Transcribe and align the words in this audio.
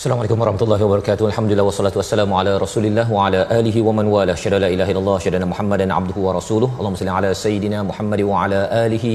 Assalamualaikum 0.00 0.40
warahmatullahi 0.42 0.82
wabarakatuh. 0.84 1.24
Alhamdulillah 1.30 1.64
wassalatu 1.68 1.98
wassalamu 2.00 2.34
ala 2.40 2.52
Rasulillah 2.62 3.04
wa 3.14 3.24
ala 3.24 3.40
alihi 3.56 3.80
wa 3.86 3.92
man 3.96 4.06
wala. 4.12 4.34
Syada 4.42 4.58
la 4.62 4.68
ilaha 4.74 4.90
illallah, 4.92 5.16
syada 5.24 5.48
Muhammadan 5.50 5.90
abduhu 5.96 6.20
wa 6.26 6.32
rasuluh. 6.36 6.68
Allahumma 6.78 7.00
salli 7.00 7.12
ala 7.16 7.30
sayidina 7.42 7.78
Muhammad 7.88 8.20
wa 8.28 8.36
ala 8.42 8.60
alihi 8.84 9.12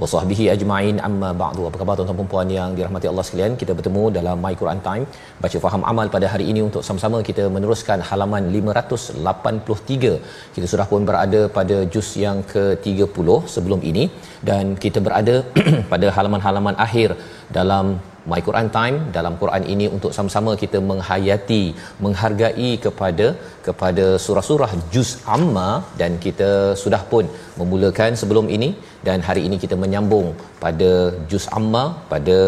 wa 0.00 0.08
sahbihi 0.12 0.44
ajma'in. 0.54 0.98
Amma 1.08 1.30
ba'du. 1.42 1.62
Apa 1.68 1.78
khabar 1.82 1.94
tuan-tuan 2.00 2.18
dan 2.20 2.28
puan 2.32 2.50
yang 2.56 2.72
dirahmati 2.78 3.08
Allah 3.10 3.24
sekalian? 3.28 3.54
Kita 3.62 3.74
bertemu 3.78 4.02
dalam 4.18 4.36
My 4.46 4.52
Quran 4.62 4.82
Time, 4.88 5.06
baca 5.44 5.60
faham 5.66 5.84
amal 5.92 6.08
pada 6.16 6.28
hari 6.32 6.48
ini 6.52 6.62
untuk 6.68 6.84
sama-sama 6.88 7.20
kita 7.28 7.46
meneruskan 7.54 8.04
halaman 8.08 8.50
583. 8.56 10.12
Kita 10.56 10.68
sudah 10.72 10.86
pun 10.92 11.08
berada 11.12 11.40
pada 11.58 11.78
juz 11.94 12.10
yang 12.24 12.40
ke-30 12.52 13.38
sebelum 13.54 13.80
ini 13.92 14.04
dan 14.50 14.76
kita 14.84 15.00
berada 15.08 15.36
pada 15.94 16.08
halaman-halaman 16.18 16.76
akhir 16.88 17.16
dalam 17.58 17.86
My 18.30 18.40
Quran 18.46 18.68
Time 18.76 18.96
dalam 19.16 19.34
Quran 19.42 19.64
ini 19.74 19.86
untuk 19.96 20.12
sama-sama 20.16 20.52
kita 20.62 20.78
menghayati 20.90 21.62
menghargai 22.04 22.70
kepada 22.84 23.26
kepada 23.66 24.06
surah-surah 24.24 24.70
juz 24.94 25.10
amma 25.36 25.68
dan 26.00 26.12
kita 26.26 26.50
sudah 26.82 27.02
pun 27.12 27.24
memulakan 27.60 28.12
sebelum 28.22 28.48
ini 28.58 28.70
dan 29.08 29.20
hari 29.28 29.44
ini 29.48 29.58
kita 29.64 29.78
menyambung 29.84 30.28
pada 30.64 30.90
juz 31.32 31.46
amma 31.60 31.84
pada 32.12 32.38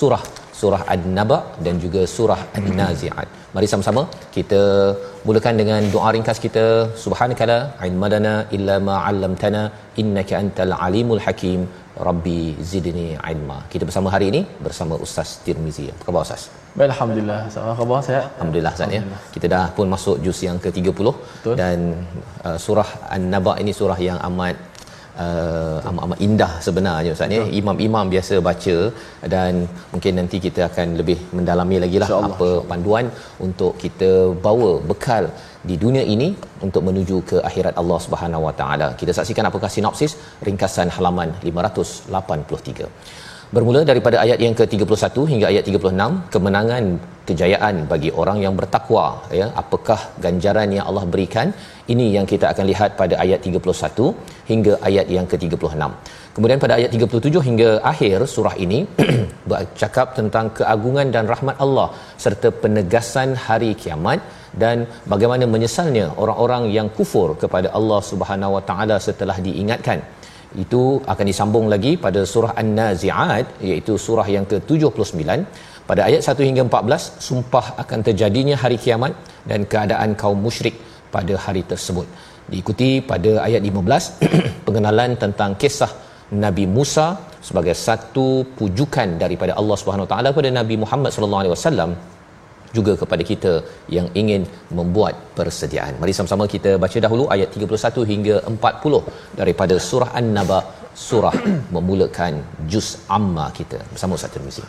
surah 0.00 0.22
surah 0.60 0.82
An-Naba 0.94 1.38
dan 1.64 1.74
juga 1.84 2.02
surah 2.14 2.40
An-Nazi'at. 2.58 3.28
Mari 3.54 3.66
sama-sama 3.72 4.02
kita 4.36 4.62
mulakan 5.26 5.54
dengan 5.60 5.82
doa 5.94 6.08
ringkas 6.14 6.38
kita. 6.46 6.64
Subhanakala 7.02 7.58
ilmadana 7.88 8.34
illa 8.56 8.76
ma 8.88 8.96
'allamtana 9.08 9.62
innaka 10.02 10.34
antal 10.40 10.74
alimul 10.86 11.22
hakim. 11.26 11.60
Rabbi 12.08 12.40
zidni 12.70 13.06
ilma. 13.32 13.58
Kita 13.72 13.84
bersama 13.88 14.08
hari 14.14 14.26
ini 14.32 14.40
bersama 14.66 14.94
Ustaz 15.06 15.30
Tirmizi. 15.44 15.86
Apa 15.94 16.02
khabar 16.08 16.22
Ustaz? 16.26 16.42
Baik, 16.78 16.90
Alhamdulillah. 16.94 17.38
Apa 17.62 17.74
khabar 17.80 17.98
saya? 18.08 18.22
Alhamdulillah 18.36 18.72
Ustaz 18.76 18.96
ya. 18.96 19.02
Kita 19.34 19.46
dah 19.54 19.66
pun 19.76 19.86
masuk 19.94 20.16
juz 20.26 20.40
yang 20.48 20.58
ke-30 20.64 21.08
dan 21.60 21.78
uh, 22.46 22.58
surah 22.64 22.88
An-Naba 23.16 23.54
ini 23.62 23.74
surah 23.80 23.98
yang 24.08 24.18
amat 24.28 24.56
uh, 25.24 25.76
amat-amat 25.90 26.18
indah 26.26 26.52
sebenarnya 26.66 27.10
Ustaz 27.16 27.36
ya. 27.38 27.44
Imam-imam 27.60 28.06
biasa 28.14 28.34
baca 28.48 28.76
dan 29.34 29.52
mungkin 29.92 30.12
nanti 30.20 30.38
kita 30.46 30.62
akan 30.70 30.88
lebih 31.00 31.18
mendalami 31.36 31.78
lagi 31.84 32.00
lah 32.02 32.10
apa 32.30 32.50
panduan 32.72 33.06
untuk 33.46 33.72
kita 33.84 34.10
bawa 34.46 34.72
bekal 34.90 35.26
di 35.68 35.76
dunia 35.84 36.04
ini 36.14 36.28
untuk 36.66 36.82
menuju 36.88 37.16
ke 37.30 37.38
akhirat 37.48 37.74
Allah 37.82 37.98
Subhanahu 38.06 38.42
Wa 38.48 38.54
Taala. 38.60 38.88
Kita 39.00 39.14
saksikan 39.18 39.46
apakah 39.50 39.70
sinopsis 39.76 40.14
ringkasan 40.48 40.90
halaman 40.96 41.30
583. 41.50 42.92
Bermula 43.56 43.80
daripada 43.90 44.16
ayat 44.22 44.38
yang 44.44 44.54
ke-31 44.58 45.14
hingga 45.30 45.46
ayat 45.50 45.64
36, 45.68 46.08
kemenangan 46.32 46.84
kejayaan 47.28 47.76
bagi 47.92 48.10
orang 48.20 48.38
yang 48.44 48.54
bertakwa 48.58 49.04
ya. 49.38 49.46
Apakah 49.62 50.00
ganjaran 50.24 50.68
yang 50.76 50.84
Allah 50.90 51.04
berikan? 51.12 51.48
Ini 51.92 52.06
yang 52.16 52.26
kita 52.32 52.46
akan 52.52 52.64
lihat 52.70 52.90
pada 53.00 53.14
ayat 53.24 53.40
31 53.48 54.10
hingga 54.50 54.72
ayat 54.88 55.06
yang 55.16 55.26
ke-36. 55.30 55.80
Kemudian 56.36 56.60
pada 56.64 56.74
ayat 56.78 56.90
37 56.98 57.46
hingga 57.48 57.70
akhir 57.92 58.18
surah 58.34 58.54
ini 58.64 58.80
bercakap 59.50 60.12
tentang 60.18 60.52
keagungan 60.58 61.08
dan 61.16 61.24
rahmat 61.32 61.56
Allah 61.66 61.88
serta 62.24 62.50
penegasan 62.64 63.32
hari 63.46 63.72
kiamat 63.82 64.20
dan 64.62 64.84
bagaimana 65.12 65.44
menyesalnya 65.54 66.06
orang-orang 66.22 66.64
yang 66.76 66.90
kufur 67.00 67.28
kepada 67.42 67.70
Allah 67.80 68.00
Subhanahu 68.12 68.54
Wa 68.58 68.62
Taala 68.70 68.98
setelah 69.08 69.38
diingatkan 69.48 70.00
itu 70.56 70.82
akan 71.12 71.24
disambung 71.30 71.66
lagi 71.72 71.92
pada 72.04 72.20
surah 72.32 72.52
An-Nazi'at 72.60 73.60
iaitu 73.68 73.94
surah 74.06 74.26
yang 74.36 74.44
ke-79. 74.50 75.20
Pada 75.88 76.02
ayat 76.08 76.20
1 76.24 76.48
hingga 76.48 76.62
14 76.68 77.24
sumpah 77.26 77.66
akan 77.82 78.00
terjadinya 78.06 78.56
hari 78.62 78.76
kiamat 78.84 79.12
dan 79.50 79.60
keadaan 79.72 80.12
kaum 80.22 80.40
musyrik 80.46 80.76
pada 81.14 81.34
hari 81.44 81.62
tersebut. 81.72 82.06
Diikuti 82.52 82.90
pada 83.10 83.44
ayat 83.46 83.60
15 83.60 84.20
pengenalan 84.66 85.16
tentang 85.22 85.52
kisah 85.62 85.92
Nabi 86.44 86.64
Musa 86.76 87.06
sebagai 87.48 87.74
satu 87.86 88.44
pujukan 88.58 89.08
daripada 89.22 89.52
Allah 89.60 89.76
Subhanahu 89.80 90.04
Wa 90.06 90.10
Taala 90.12 90.28
kepada 90.32 90.50
Nabi 90.60 90.76
Muhammad 90.84 91.10
sallallahu 91.12 91.42
alaihi 91.44 91.54
wasallam 91.56 91.90
juga 92.76 92.92
kepada 93.02 93.22
kita 93.30 93.52
yang 93.96 94.08
ingin 94.22 94.42
membuat 94.78 95.14
persediaan. 95.38 95.94
Mari 96.00 96.12
sama-sama 96.18 96.46
kita 96.54 96.72
baca 96.84 96.98
dahulu 97.06 97.24
ayat 97.36 97.56
31 97.68 98.10
hingga 98.12 98.36
40 98.54 99.38
daripada 99.40 99.76
surah 99.88 100.10
An-Naba, 100.20 100.60
surah 101.06 101.34
memulakan 101.76 102.34
juz 102.72 102.90
amma 103.18 103.48
kita 103.60 103.80
bersama 103.94 104.18
Ustaz 104.20 104.34
Tirmizi. 104.36 104.64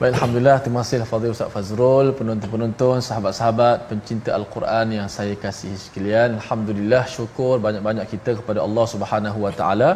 Baik, 0.00 0.12
Alhamdulillah. 0.16 0.58
Terima 0.64 0.80
kasih 0.82 1.04
Fadil 1.10 1.32
Ustaz 1.34 1.50
Fazrul, 1.54 2.06
penonton-penonton, 2.18 2.98
sahabat-sahabat, 3.08 3.78
pencinta 3.90 4.30
Al-Quran 4.38 4.86
yang 4.98 5.08
saya 5.16 5.34
kasihi 5.42 5.76
sekalian. 5.86 6.28
Alhamdulillah, 6.40 7.02
syukur 7.16 7.54
banyak-banyak 7.66 8.06
kita 8.12 8.30
kepada 8.38 8.60
Allah 8.66 8.86
Subhanahu 8.94 9.38
Wa 9.44 9.52
Taala 9.58 9.90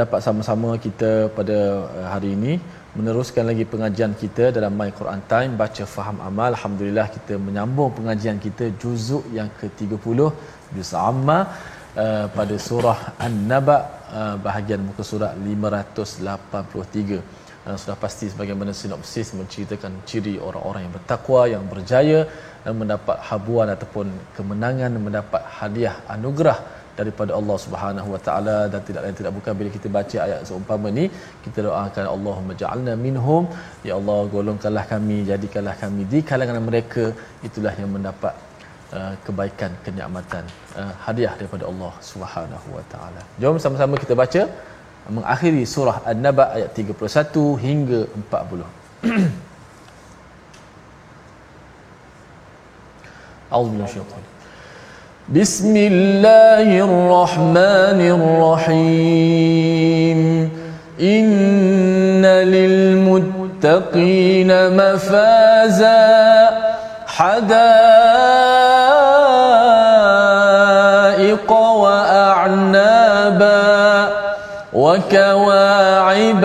dapat 0.00 0.20
sama-sama 0.26 0.70
kita 0.86 1.10
pada 1.38 1.58
hari 2.12 2.30
ini 2.36 2.52
meneruskan 2.98 3.44
lagi 3.50 3.64
pengajian 3.72 4.12
kita 4.22 4.50
dalam 4.56 4.74
My 4.74 4.90
Quran 4.98 5.22
Time 5.30 5.52
baca 5.62 5.84
faham 5.86 6.18
amal. 6.28 6.50
Alhamdulillah 6.58 7.06
kita 7.16 7.34
menyambung 7.38 7.94
pengajian 7.98 8.42
kita 8.46 8.74
juzuk 8.82 9.24
yang 9.38 9.48
ke-30 9.58 10.18
juz 10.74 10.90
amma 10.94 11.38
uh, 11.94 12.26
pada 12.38 12.56
surah 12.58 12.98
An-Naba 13.26 13.78
uh, 14.18 14.36
bahagian 14.46 14.82
muka 14.88 15.06
surat 15.06 15.38
583 15.38 17.18
uh, 17.66 17.76
sudah 17.78 17.96
pasti 18.04 18.26
sebagaimana 18.32 18.74
sinopsis 18.74 19.38
menceritakan 19.38 20.02
ciri 20.08 20.34
orang-orang 20.48 20.90
yang 20.90 20.94
bertakwa 20.98 21.42
yang 21.54 21.64
berjaya 21.70 22.26
dan 22.64 22.74
mendapat 22.74 23.16
habuan 23.30 23.70
ataupun 23.70 24.06
kemenangan 24.36 24.98
mendapat 24.98 25.42
hadiah 25.58 25.94
anugerah 26.14 26.58
daripada 26.99 27.31
Allah 27.37 27.57
Subhanahu 27.65 28.09
Wa 28.13 28.19
Taala 28.27 28.57
dan 28.73 28.81
tidak 28.87 29.01
lain 29.03 29.15
tidak 29.19 29.33
bukan 29.37 29.53
bila 29.59 29.69
kita 29.77 29.87
baca 29.97 30.17
ayat 30.25 30.39
seumpama 30.49 30.87
ni 30.97 31.05
kita 31.45 31.59
doakan 31.67 32.05
Allahumma 32.15 32.53
ja'alna 32.61 32.93
minhum 33.05 33.43
ya 33.87 33.93
Allah 33.99 34.19
golongkanlah 34.35 34.85
kami 34.93 35.17
jadikanlah 35.31 35.75
kami 35.83 36.03
di 36.13 36.21
kalangan 36.29 36.59
mereka 36.69 37.05
itulah 37.47 37.73
yang 37.81 37.91
mendapat 37.95 38.33
uh, 38.97 39.13
kebaikan 39.25 39.71
kenikmatan 39.87 40.45
uh, 40.81 40.93
hadiah 41.07 41.33
daripada 41.39 41.65
Allah 41.71 41.93
Subhanahu 42.11 42.69
Wa 42.77 42.85
Taala 42.93 43.23
jom 43.43 43.59
sama-sama 43.65 43.95
kita 44.05 44.15
baca 44.23 44.43
mengakhiri 45.17 45.63
surah 45.73 45.97
An-Naba 46.11 46.45
ayat 46.57 46.71
31 46.83 47.65
hingga 47.67 47.99
40 48.21 49.43
أعوذ 53.53 53.67
بالله 53.71 53.85
من 53.85 53.89
الشيطان 53.89 54.28
بسم 55.34 55.76
الله 55.76 56.78
الرحمن 56.84 58.00
الرحيم. 58.66 60.50
إن 61.00 62.26
للمتقين 62.26 63.70
مفازا. 64.76 66.48
حدائق 67.06 67.92
وأعنابا 71.52 72.60
وكواعب 74.72 76.44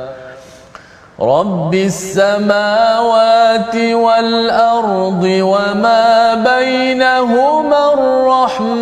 رب 1.21 1.73
السماوات 1.73 3.75
والأرض 3.75 5.23
وما 5.23 6.33
بينهما 6.33 7.93
الرحمن 7.93 8.81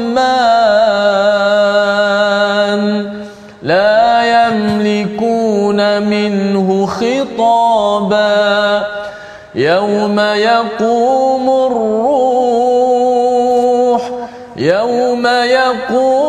لا 3.64 4.24
يملكون 4.48 6.02
منه 6.02 6.86
خطابا 6.86 8.86
يوم 9.56 10.20
يقوم 10.20 11.50
الروح 11.50 12.50
يوم 14.58 15.28
يقوم 15.28 16.29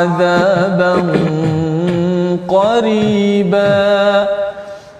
عذابا 0.00 0.94
قريبا. 2.48 4.26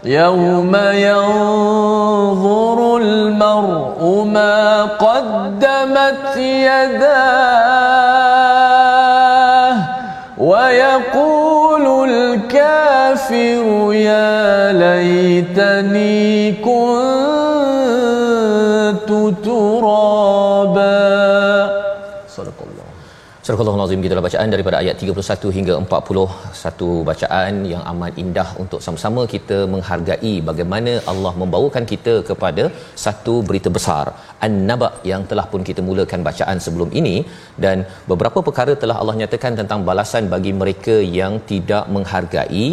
يوم 0.05 0.77
ينظر 0.93 2.79
المرء 2.97 4.25
ما 4.25 4.83
قدمت 4.83 6.37
يداه 6.37 7.90
Surah 23.51 23.73
Al-Azim 23.77 24.03
gitulah 24.05 24.23
bacaan 24.27 24.53
daripada 24.55 24.77
ayat 24.81 24.97
31 25.05 25.51
hingga 25.57 25.75
40 25.85 26.25
satu 26.61 26.89
bacaan 27.09 27.55
yang 27.71 27.83
amat 27.93 28.13
indah 28.23 28.47
untuk 28.63 28.81
sama-sama 28.85 29.23
kita 29.33 29.59
menghargai 29.73 30.35
bagaimana 30.49 30.93
Allah 31.13 31.33
membawakan 31.41 31.85
kita 31.93 32.15
kepada 32.29 32.65
satu 33.05 33.35
berita 33.49 33.71
besar 33.77 34.05
An-Naba 34.47 34.91
yang 35.11 35.23
telah 35.31 35.47
pun 35.53 35.65
kita 35.69 35.83
mulakan 35.89 36.21
bacaan 36.29 36.59
sebelum 36.67 36.91
ini. 37.01 37.17
Dan 37.65 37.79
beberapa 38.13 38.39
perkara 38.49 38.75
telah 38.85 38.97
Allah 39.03 39.17
nyatakan 39.23 39.59
tentang 39.61 39.83
balasan 39.89 40.31
bagi 40.35 40.53
mereka 40.61 40.97
yang 41.19 41.35
tidak 41.51 41.87
menghargai 41.97 42.69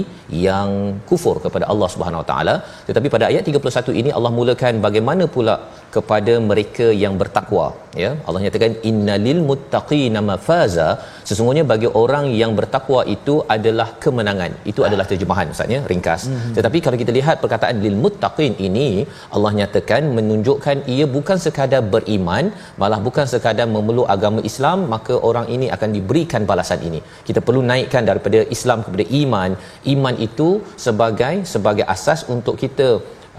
yang 0.48 0.70
kufur 1.10 1.36
kepada 1.48 1.66
Allah 1.74 1.90
Subhanahu 1.96 2.22
Wa 2.24 2.28
Taala. 2.32 2.56
Tetapi 2.90 3.10
pada 3.16 3.28
ayat 3.32 3.50
31 3.50 4.00
ini 4.04 4.12
Allah 4.20 4.34
mulakan 4.40 4.76
bagaimana 4.88 5.26
pula 5.38 5.58
kepada 5.98 6.34
mereka 6.50 6.88
yang 7.04 7.14
bertakwa 7.22 7.66
ya. 8.04 8.10
Allah 8.28 8.42
nyatakan 8.44 8.74
innalil 8.90 9.40
muttaqina 9.50 10.20
mafaza. 10.30 10.88
Sesungguhnya 11.30 11.64
bagi 11.72 11.90
orang 12.02 12.26
yang 12.42 12.52
bertakwa 12.60 13.02
itu 13.16 13.36
adalah 13.56 13.88
kemenangan. 14.04 14.52
Itu 14.72 14.82
adalah 14.88 15.06
terjemahan 15.12 15.54
ustaz 15.56 15.74
ya 15.76 15.82
ringkas. 15.92 16.22
Mm-hmm. 16.28 16.54
tetapi 16.58 16.78
kalau 16.86 16.98
kita 17.02 17.12
lihat 17.18 17.36
perkataan 17.44 17.76
lil 17.86 17.98
muttaqin 18.04 18.54
ini 18.68 18.88
Allah 19.36 19.52
nyatakan 19.60 20.04
menunjukkan 20.18 20.78
ia 20.96 21.06
bukan 21.16 21.38
sekadar 21.46 21.82
beriman 21.96 22.46
malah 22.82 23.00
bukan 23.08 23.26
sekadar 23.34 23.68
memeluk 23.76 24.08
agama 24.16 24.42
Islam 24.52 24.80
maka 24.94 25.16
orang 25.30 25.48
ini 25.58 25.70
akan 25.78 25.92
diberikan 25.98 26.44
balasan 26.52 26.82
ini. 26.90 27.02
Kita 27.30 27.42
perlu 27.50 27.64
naikkan 27.72 28.06
daripada 28.12 28.42
Islam 28.58 28.82
kepada 28.88 29.06
iman. 29.22 29.52
Iman 29.96 30.16
itu 30.30 30.50
sebagai 30.88 31.36
sebagai 31.54 31.86
asas 31.96 32.22
untuk 32.36 32.58
kita 32.64 32.88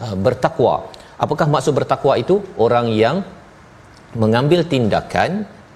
uh, 0.04 0.16
bertakwa 0.26 0.76
apakah 1.24 1.46
maksud 1.54 1.72
bertakwa 1.78 2.14
itu? 2.22 2.36
Orang 2.66 2.88
yang 3.02 3.16
mengambil 4.22 4.60
tindakan 4.72 5.30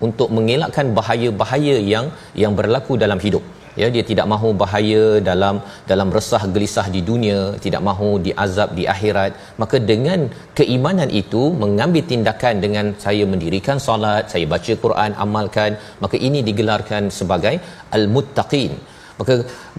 untuk 0.07 0.29
mengelakkan 0.37 0.87
bahaya-bahaya 0.99 1.75
yang 1.95 2.07
yang 2.43 2.53
berlaku 2.59 2.95
dalam 3.05 3.21
hidup. 3.25 3.45
Ya 3.81 3.87
dia 3.95 4.05
tidak 4.09 4.27
mahu 4.33 4.49
bahaya 4.63 5.05
dalam 5.29 5.55
dalam 5.91 6.09
resah 6.17 6.41
gelisah 6.55 6.85
di 6.95 7.01
dunia 7.11 7.39
tidak 7.65 7.81
mahu 7.89 8.09
diazab 8.27 8.77
di 8.79 8.85
akhirat. 8.95 9.33
Maka 9.63 9.77
dengan 9.91 10.29
keimanan 10.59 11.09
itu 11.23 11.43
mengambil 11.63 12.05
tindakan 12.11 12.61
dengan 12.65 12.87
saya 13.05 13.25
mendirikan 13.33 13.81
solat 13.87 14.29
saya 14.33 14.45
baca 14.55 14.75
Quran 14.85 15.17
amalkan 15.25 15.81
maka 16.05 16.19
ini 16.29 16.43
digelarkan 16.49 17.09
sebagai 17.21 17.55
al-muttaqin. 17.97 18.75
Maka 19.21 19.35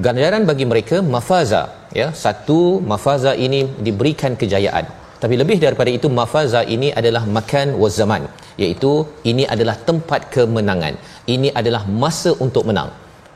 ganjaran 0.06 0.44
bagi 0.50 0.66
mereka 0.72 0.98
mafaza. 1.16 1.64
Ya 2.00 2.10
satu 2.26 2.82
mafaza 2.92 3.34
ini 3.46 3.62
diberikan 3.86 4.34
kejayaan 4.42 5.03
tapi 5.24 5.36
lebih 5.42 5.58
daripada 5.64 5.92
itu 5.98 6.08
mafaza 6.20 6.62
ini 6.76 6.88
adalah 7.00 7.24
makan 7.36 7.68
wa 7.82 7.90
zaman 7.98 8.24
iaitu 8.64 8.92
ini 9.32 9.44
adalah 9.54 9.76
tempat 9.90 10.22
kemenangan. 10.34 10.96
Ini 11.36 11.50
adalah 11.60 11.82
masa 12.02 12.32
untuk 12.46 12.64
menang. 12.70 12.90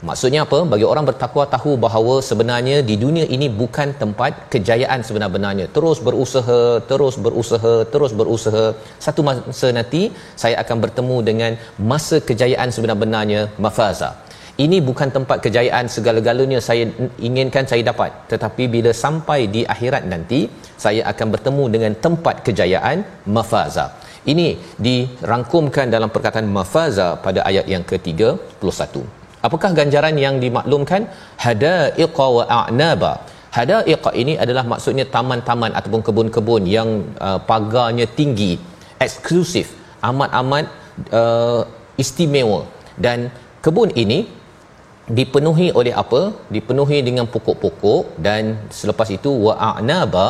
Maksudnya 0.07 0.41
apa? 0.45 0.59
Bagi 0.71 0.85
orang 0.89 1.05
bertakwa 1.09 1.43
tahu 1.53 1.71
bahawa 1.85 2.15
sebenarnya 2.29 2.77
di 2.89 2.95
dunia 3.03 3.25
ini 3.35 3.47
bukan 3.61 3.95
tempat 4.01 4.51
kejayaan 4.53 4.99
sebenar-benarnya. 5.07 5.67
Terus 5.75 5.97
berusaha 6.07 6.59
terus 6.91 7.15
berusaha 7.25 7.73
terus 7.93 8.13
berusaha. 8.19 8.65
Satu 9.05 9.23
masa 9.27 9.69
nanti 9.79 10.01
saya 10.43 10.55
akan 10.63 10.77
bertemu 10.83 11.17
dengan 11.29 11.51
masa 11.91 12.19
kejayaan 12.29 12.69
sebenar-benarnya 12.75 13.41
mafaza 13.65 14.11
ini 14.65 14.77
bukan 14.89 15.09
tempat 15.17 15.37
kejayaan 15.45 15.85
segala-galanya 15.95 16.59
saya 16.67 16.83
inginkan 17.27 17.65
saya 17.71 17.83
dapat. 17.91 18.11
Tetapi 18.31 18.63
bila 18.75 18.91
sampai 19.03 19.39
di 19.55 19.61
akhirat 19.73 20.03
nanti 20.13 20.39
saya 20.85 21.03
akan 21.11 21.27
bertemu 21.35 21.63
dengan 21.75 21.93
tempat 22.05 22.35
kejayaan 22.47 22.97
mafaza. 23.37 23.85
Ini 24.31 24.47
dirangkumkan 24.85 25.87
dalam 25.95 26.09
perkataan 26.15 26.47
mafaza 26.57 27.07
pada 27.25 27.47
ayat 27.49 27.65
yang 27.73 27.83
ke-31 27.89 29.17
apakah 29.47 29.69
ganjaran 29.79 30.15
yang 30.25 30.35
dimaklumkan? 30.43 31.01
Hadaiqa 31.45 32.25
wa 32.37 32.43
a'naba. 32.59 33.13
Hadaiqa 33.57 34.09
ini 34.21 34.33
adalah 34.43 34.63
maksudnya 34.71 35.05
taman-taman 35.15 35.71
ataupun 35.79 36.01
kebun-kebun 36.07 36.63
yang 36.77 36.89
uh, 37.27 37.39
pagarnya 37.49 38.05
tinggi 38.19 38.51
eksklusif 39.05 39.67
amat-amat 40.09 40.65
uh, 41.19 41.61
istimewa. 42.03 42.61
Dan 43.05 43.29
kebun 43.65 43.89
ini 44.03 44.19
dipenuhi 45.15 45.67
oleh 45.79 45.91
apa 46.01 46.21
dipenuhi 46.55 46.97
dengan 47.07 47.25
pokok-pokok 47.33 48.03
dan 48.25 48.43
selepas 48.79 49.09
itu 49.15 49.31
wa'anaba 49.45 50.25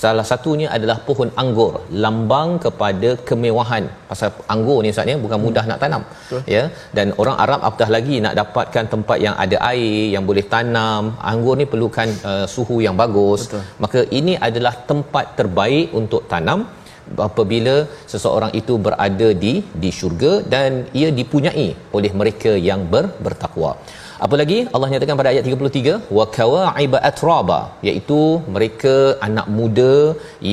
salah 0.00 0.24
satunya 0.30 0.68
adalah 0.76 0.96
pohon 1.06 1.30
anggur 1.42 1.72
lambang 2.04 2.50
kepada 2.64 3.10
kemewahan 3.28 3.84
pasal 4.10 4.30
anggur 4.54 4.78
ni 4.84 4.90
saatnya 4.96 5.16
bukan 5.24 5.40
mudah 5.46 5.64
hmm. 5.64 5.72
nak 5.72 5.80
tanam 5.84 6.02
Betul. 6.10 6.42
ya 6.54 6.62
dan 6.98 7.10
orang 7.22 7.36
Arab 7.44 7.60
apatah 7.68 7.90
lagi 7.96 8.18
nak 8.26 8.36
dapatkan 8.40 8.86
tempat 8.94 9.18
yang 9.26 9.36
ada 9.44 9.58
air 9.72 10.02
yang 10.14 10.26
boleh 10.30 10.44
tanam 10.54 11.02
anggur 11.32 11.56
ni 11.60 11.66
perlukan 11.72 12.10
uh, 12.32 12.46
suhu 12.54 12.78
yang 12.86 12.98
bagus 13.02 13.42
Betul. 13.48 13.64
maka 13.84 14.02
ini 14.20 14.36
adalah 14.48 14.74
tempat 14.92 15.26
terbaik 15.40 15.88
untuk 16.02 16.22
tanam 16.34 16.62
apabila 17.28 17.74
seseorang 18.12 18.52
itu 18.60 18.74
berada 18.86 19.28
di 19.44 19.52
di 19.82 19.90
syurga 19.98 20.32
dan 20.54 20.70
ia 21.00 21.08
dipunyai 21.18 21.68
oleh 21.98 22.12
mereka 22.20 22.52
yang 22.68 22.82
ber, 22.92 23.04
bertakwa 23.26 23.72
apa 24.24 24.34
lagi? 24.40 24.58
Allah 24.74 24.88
nyatakan 24.92 25.18
pada 25.20 25.30
ayat 25.32 25.44
33 25.50 26.16
wa 26.16 26.24
kawaiba 26.38 26.98
atraba 27.10 27.60
iaitu 27.88 28.20
mereka 28.54 28.94
anak 29.28 29.46
muda 29.58 29.94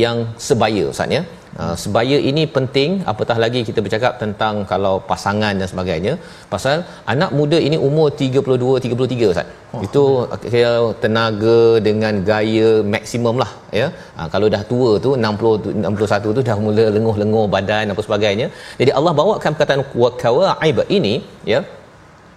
yang 0.03 0.19
sebaya 0.47 0.85
ustaz 0.93 1.17
ya. 1.17 1.23
Uh, 1.61 1.75
sebaya 1.83 2.17
ini 2.29 2.43
penting. 2.55 2.91
Apatah 3.11 3.37
lagi 3.43 3.61
kita 3.67 3.79
bercakap 3.85 4.13
tentang 4.23 4.55
kalau 4.71 4.93
pasangan 5.11 5.53
dan 5.59 5.67
sebagainya. 5.71 6.13
Pasal 6.53 6.75
anak 7.13 7.31
muda 7.39 7.57
ini 7.67 7.77
umur 7.87 8.07
32 8.19 8.83
33 8.85 9.31
ustaz. 9.33 9.47
Oh, 9.75 9.81
itu 9.87 10.03
kira 10.53 10.73
tenaga 11.03 11.57
dengan 11.87 12.13
gaya 12.29 12.69
maksimum 12.93 13.35
lah 13.43 13.51
ya. 13.79 13.87
Uh, 14.19 14.27
kalau 14.35 14.49
dah 14.55 14.61
tua 14.71 14.91
tu 15.05 15.11
60 15.29 15.73
61 15.95 16.37
tu 16.37 16.43
dah 16.49 16.57
mula 16.67 16.85
lenguh-lenguh 16.97 17.47
badan 17.55 17.95
apa 17.95 18.03
sebagainya. 18.07 18.47
Jadi 18.81 18.93
Allah 18.99 19.13
bawakan 19.21 19.51
perkataan 19.57 19.83
wa 20.03 20.11
kawaib 20.23 20.79
ini 20.99 21.15
ya 21.53 21.61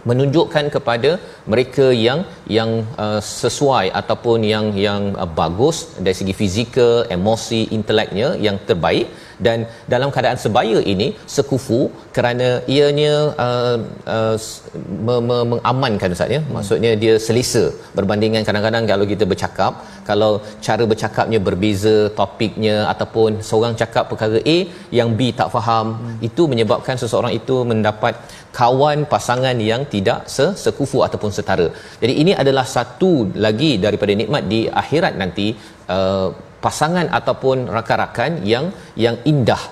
menunjukkan 0.09 0.67
kepada 0.75 1.11
mereka 1.53 1.87
yang 2.07 2.21
yang 2.57 2.71
uh, 3.05 3.21
sesuai 3.47 3.87
ataupun 4.01 4.39
yang 4.53 4.67
yang 4.87 5.03
uh, 5.23 5.29
bagus 5.41 5.77
dari 6.05 6.17
segi 6.21 6.35
fizikal, 6.41 6.95
emosi, 7.17 7.61
inteleknya 7.79 8.31
yang 8.47 8.59
terbaik 8.69 9.09
dan 9.47 9.59
dalam 9.93 10.09
keadaan 10.15 10.39
sebaya 10.45 10.79
ini 10.93 11.09
sekufu 11.37 11.81
kerana 12.17 12.49
ianya 12.75 13.15
uh, 13.47 13.77
uh, 14.17 14.37
me- 15.07 15.23
me- 15.29 15.47
mengamankan 15.53 16.17
ustaz 16.17 16.37
ya 16.37 16.41
maksudnya 16.57 16.93
dia 17.03 17.15
selesa 17.27 17.65
berbandingkan 17.99 18.45
kadang-kadang 18.49 18.85
kalau 18.93 19.07
kita 19.13 19.27
bercakap 19.33 19.73
kalau 20.11 20.33
cara 20.67 20.85
bercakapnya 20.93 21.39
berbeza 21.49 21.97
topiknya 22.21 22.77
ataupun 22.93 23.31
seorang 23.49 23.75
cakap 23.81 24.05
perkara 24.11 24.39
A 24.57 24.59
yang 24.99 25.11
B 25.19 25.31
tak 25.41 25.51
faham 25.57 25.87
hmm. 25.95 26.19
itu 26.29 26.43
menyebabkan 26.53 26.97
seseorang 27.03 27.33
itu 27.41 27.57
mendapat 27.73 28.15
kawan 28.59 29.01
pasangan 29.13 29.57
yang 29.71 29.83
tidak 29.95 30.21
sekufu 30.65 30.99
ataupun 31.07 31.31
setara. 31.37 31.69
Jadi 32.03 32.15
ini 32.23 32.33
adalah 32.43 32.67
satu 32.77 33.13
lagi 33.47 33.73
daripada 33.85 34.13
nikmat 34.21 34.45
di 34.53 34.61
akhirat 34.83 35.15
nanti 35.23 35.47
uh, 35.97 36.29
pasangan 36.65 37.07
ataupun 37.19 37.67
rakan-rakan 37.77 38.33
yang 38.53 38.67
yang 39.05 39.19
indah 39.33 39.63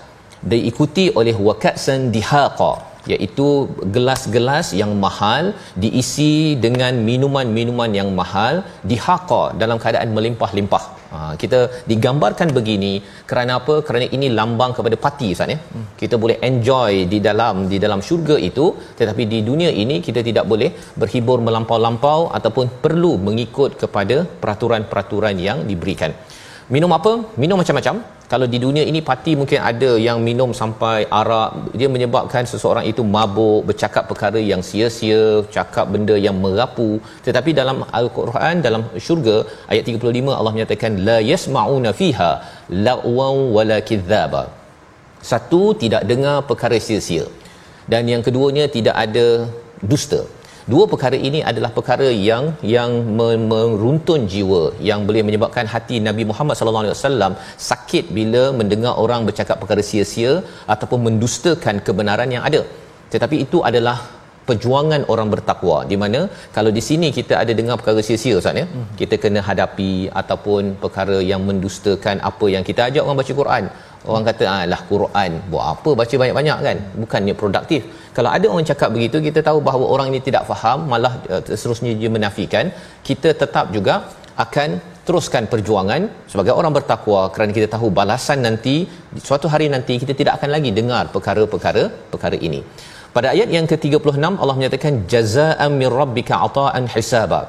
diikuti 0.53 1.07
oleh 1.21 1.37
wakatsan 1.49 2.01
dihaqa 2.17 2.73
iaitu 3.13 3.49
gelas-gelas 3.95 4.69
yang 4.81 4.93
mahal 5.05 5.45
diisi 5.83 6.33
dengan 6.65 6.95
minuman-minuman 7.09 7.91
yang 8.01 8.11
mahal 8.21 8.55
dihaqa 8.91 9.43
dalam 9.63 9.79
keadaan 9.83 10.11
melimpah-limpah 10.17 10.85
Ha, 11.13 11.19
kita 11.43 11.59
digambarkan 11.91 12.49
begini 12.57 12.91
kerana 13.29 13.53
apa? 13.61 13.75
Kerana 13.87 14.07
ini 14.17 14.27
lambang 14.39 14.73
kepada 14.77 14.97
parti 15.05 15.29
Ustaz 15.35 15.53
ya. 15.53 15.59
Hmm. 15.75 15.87
Kita 16.01 16.15
boleh 16.23 16.37
enjoy 16.49 16.93
di 17.13 17.19
dalam 17.27 17.65
di 17.71 17.79
dalam 17.85 18.01
syurga 18.09 18.37
itu 18.49 18.67
tetapi 18.99 19.25
di 19.33 19.39
dunia 19.49 19.71
ini 19.83 19.97
kita 20.07 20.21
tidak 20.29 20.45
boleh 20.53 20.69
berhibur 21.03 21.39
melampau-lampau 21.47 22.21
ataupun 22.39 22.67
perlu 22.85 23.13
mengikut 23.29 23.81
kepada 23.83 24.17
peraturan-peraturan 24.43 25.39
yang 25.49 25.61
diberikan. 25.71 26.13
Minum 26.75 26.93
apa? 26.97 27.13
Minum 27.43 27.57
macam-macam. 27.61 27.97
Kalau 28.33 28.47
di 28.53 28.59
dunia 28.65 28.85
ini 28.91 29.01
parti 29.09 29.33
mungkin 29.41 29.61
ada 29.71 29.91
yang 30.07 30.19
minum 30.27 30.51
sampai 30.59 31.09
arak, 31.19 31.73
dia 31.81 31.89
menyebabkan 31.95 32.45
seseorang 32.51 32.85
itu 32.91 33.03
mabuk, 33.15 33.61
bercakap 33.69 34.05
perkara 34.11 34.41
yang 34.51 34.61
sia-sia, 34.69 35.23
cakap 35.57 35.89
benda 35.95 36.17
yang 36.27 36.37
merapu. 36.45 36.91
Tetapi 37.27 37.57
dalam 37.61 37.79
Al-Quran 38.01 38.61
dalam 38.67 38.85
syurga 39.07 39.37
ayat 39.73 39.89
35 39.89 40.39
Allah 40.39 40.53
menyatakan 40.57 41.01
la 41.09 41.19
yasmauna 41.33 41.93
fiha 42.01 42.31
la'wan 42.87 43.37
wala 43.57 43.81
kidzaba. 43.91 44.45
Satu 45.31 45.63
tidak 45.83 46.05
dengar 46.11 46.37
perkara 46.51 46.77
sia-sia. 46.89 47.25
Dan 47.93 48.05
yang 48.13 48.21
keduanya 48.27 48.69
tidak 48.77 48.97
ada 49.07 49.49
dusta 49.91 50.21
dua 50.73 50.85
perkara 50.93 51.17
ini 51.29 51.41
adalah 51.51 51.71
perkara 51.77 52.09
yang 52.29 52.45
yang 52.75 52.91
meruntun 53.53 54.21
jiwa 54.33 54.63
yang 54.89 55.01
boleh 55.09 55.23
menyebabkan 55.29 55.67
hati 55.75 55.97
Nabi 56.09 56.25
Muhammad 56.31 56.57
sallallahu 56.59 56.85
alaihi 56.85 56.97
wasallam 56.97 57.33
sakit 57.71 58.05
bila 58.19 58.45
mendengar 58.61 58.95
orang 59.05 59.23
bercakap 59.31 59.57
perkara 59.63 59.85
sia-sia 59.91 60.35
ataupun 60.75 61.01
mendustakan 61.09 61.79
kebenaran 61.89 62.33
yang 62.37 62.45
ada 62.51 62.63
tetapi 63.15 63.37
itu 63.47 63.61
adalah 63.71 63.99
perjuangan 64.49 65.03
orang 65.13 65.29
bertakwa 65.35 65.79
di 65.91 65.97
mana 66.03 66.21
kalau 66.57 66.71
di 66.77 66.83
sini 66.89 67.09
kita 67.19 67.35
ada 67.43 67.53
dengar 67.59 67.75
perkara 67.81 68.03
sia-sia 68.09 68.35
ustaz 68.41 68.61
ya 68.61 68.67
hmm. 68.69 68.87
kita 69.01 69.17
kena 69.25 69.41
hadapi 69.49 69.93
ataupun 70.21 70.63
perkara 70.85 71.19
yang 71.31 71.43
mendustakan 71.49 72.17
apa 72.31 72.47
yang 72.55 72.65
kita 72.69 72.83
ajak 72.89 73.03
orang 73.07 73.21
baca 73.21 73.35
Quran 73.41 73.65
orang 74.13 74.25
kata 74.29 74.45
ah 74.55 74.63
lah 74.73 74.81
Quran 74.91 75.31
buat 75.51 75.65
apa? 75.73 75.91
Baca 76.01 76.15
banyak-banyak 76.23 76.59
kan? 76.67 76.77
Bukannya 77.03 77.35
produktif. 77.41 77.83
Kalau 78.17 78.31
ada 78.37 78.47
orang 78.53 78.67
cakap 78.71 78.89
begitu 78.97 79.17
kita 79.27 79.41
tahu 79.49 79.59
bahawa 79.69 79.85
orang 79.95 80.07
ini 80.13 80.21
tidak 80.29 80.45
faham 80.51 80.79
malah 80.93 81.13
uh, 81.33 81.43
seterusnya 81.61 81.93
dia 82.01 82.11
menafikan. 82.17 82.67
Kita 83.09 83.31
tetap 83.43 83.67
juga 83.77 83.95
akan 84.45 84.69
teruskan 85.07 85.45
perjuangan 85.53 86.03
sebagai 86.33 86.55
orang 86.61 86.73
bertakwa 86.79 87.21
kerana 87.35 87.53
kita 87.59 87.69
tahu 87.75 87.87
balasan 88.01 88.39
nanti 88.47 88.75
suatu 89.29 89.47
hari 89.53 89.67
nanti 89.75 89.95
kita 90.03 90.15
tidak 90.21 90.33
akan 90.39 90.51
lagi 90.57 90.73
dengar 90.81 91.05
perkara-perkara 91.15 91.85
perkara 92.13 92.39
ini. 92.49 92.61
Pada 93.17 93.29
ayat 93.35 93.49
yang 93.57 93.67
ke-36 93.71 94.21
Allah 94.43 94.57
menyatakan 94.59 94.95
jazaa'an 95.13 95.73
mir 95.81 95.93
rabbika 96.01 96.35
ata'an 96.49 96.85
hisaba. 96.97 97.41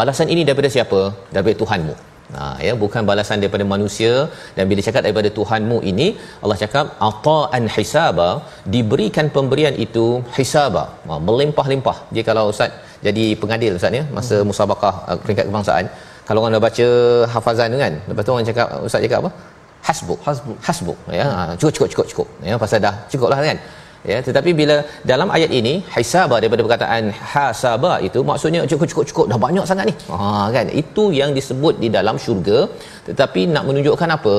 Balasan 0.00 0.28
ini 0.34 0.42
daripada 0.48 0.68
siapa? 0.76 1.00
Daripada 1.34 1.56
Tuhanmu 1.62 2.13
Ha, 2.36 2.44
ya 2.66 2.72
bukan 2.82 3.02
balasan 3.10 3.42
daripada 3.42 3.64
manusia. 3.74 4.12
Dan 4.56 4.64
bila 4.70 4.80
cakap 4.86 5.02
daripada 5.06 5.30
Tuhanmu 5.38 5.78
ini 5.90 6.06
Allah 6.42 6.58
cakap 6.62 6.96
ata'an 7.08 7.66
hisaba. 7.76 8.28
Diberikan 8.74 9.28
pemberian 9.36 9.76
itu 9.86 10.06
hisaba. 10.38 10.84
Ha, 11.08 11.20
melimpah-limpah 11.28 11.96
dia 12.14 12.24
kalau 12.30 12.44
ustaz 12.54 12.72
jadi 13.06 13.24
pengadil 13.40 13.72
ustaz 13.78 13.98
ya 14.00 14.04
masa 14.16 14.36
hmm. 14.38 14.46
musabaqah 14.50 14.94
uh, 15.08 15.16
peringkat 15.22 15.46
kebangsaan 15.48 15.86
kalau 16.28 16.40
orang 16.42 16.54
dah 16.56 16.62
baca 16.66 16.86
hafazan 17.32 17.74
tu 17.74 17.78
kan 17.84 17.94
lepas 18.10 18.22
tu 18.26 18.32
orang 18.34 18.46
cakap 18.50 18.68
ustaz 18.88 19.02
cakap 19.06 19.18
apa? 19.22 19.30
Hasbuk 19.86 20.20
hasbuk 20.26 20.58
hasbuk 20.66 20.98
ya 21.20 21.24
ha, 21.28 21.40
cukup 21.60 21.72
cukup 21.76 21.88
cukup. 21.92 22.06
Cukup 22.10 22.28
ya 22.48 22.56
pasal 22.62 22.78
dah 22.86 22.94
cukup 23.12 23.28
lah 23.32 23.38
kan 23.48 23.58
ya 24.10 24.18
tetapi 24.26 24.50
bila 24.60 24.76
dalam 25.10 25.28
ayat 25.36 25.50
ini 25.58 25.74
hisaba 25.94 26.36
daripada 26.42 26.62
perkataan 26.66 27.04
hasaba 27.32 27.92
itu 28.08 28.20
maksudnya 28.30 28.60
cukup 28.72 28.86
cukup 28.92 29.04
cukup 29.10 29.26
dah 29.32 29.38
banyak 29.46 29.64
sangat 29.70 29.86
ni. 29.90 29.94
Ha 30.12 30.44
kan? 30.56 30.68
Itu 30.82 31.04
yang 31.20 31.32
disebut 31.38 31.76
di 31.84 31.90
dalam 31.96 32.18
syurga. 32.24 32.60
Tetapi 33.08 33.40
nak 33.54 33.66
menunjukkan 33.68 34.12
apa? 34.18 34.36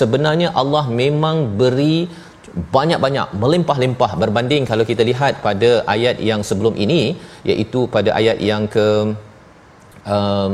Sebenarnya 0.00 0.50
Allah 0.62 0.84
memang 1.02 1.36
beri 1.60 1.98
banyak-banyak 2.76 3.28
melimpah-limpah 3.42 4.10
berbanding 4.22 4.64
kalau 4.70 4.84
kita 4.90 5.02
lihat 5.10 5.32
pada 5.46 5.70
ayat 5.94 6.16
yang 6.30 6.40
sebelum 6.48 6.74
ini 6.84 7.02
iaitu 7.50 7.80
pada 7.96 8.12
ayat 8.20 8.38
yang 8.50 8.64
ke 8.76 8.88
uh, 10.16 10.50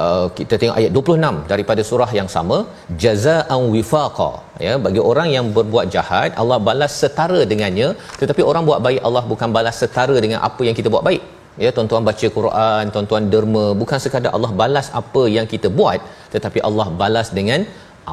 Uh, 0.00 0.26
kita 0.38 0.54
tengok 0.60 0.76
ayat 0.78 0.90
26 0.96 1.38
daripada 1.52 1.82
surah 1.88 2.10
yang 2.16 2.28
sama 2.34 2.56
jazaa'an 3.02 3.62
wifaqa 3.74 4.28
ya 4.66 4.72
bagi 4.86 5.00
orang 5.10 5.28
yang 5.36 5.46
berbuat 5.56 5.86
jahat 5.94 6.30
Allah 6.42 6.58
balas 6.68 6.92
setara 7.02 7.40
dengannya 7.50 7.88
tetapi 8.20 8.42
orang 8.50 8.62
buat 8.68 8.80
baik 8.86 9.00
Allah 9.08 9.24
bukan 9.32 9.50
balas 9.56 9.76
setara 9.82 10.16
dengan 10.24 10.40
apa 10.50 10.62
yang 10.68 10.78
kita 10.80 10.90
buat 10.94 11.04
baik. 11.10 11.24
Ya 11.64 11.70
tuan-tuan 11.76 12.02
baca 12.08 12.26
Quran 12.38 12.84
tuan-tuan 12.94 13.22
derma 13.32 13.66
bukan 13.80 13.98
sekadar 14.04 14.32
Allah 14.36 14.52
balas 14.62 14.88
apa 15.00 15.22
yang 15.36 15.46
kita 15.52 15.68
buat 15.78 16.00
tetapi 16.34 16.58
Allah 16.68 16.86
balas 17.02 17.28
dengan 17.38 17.60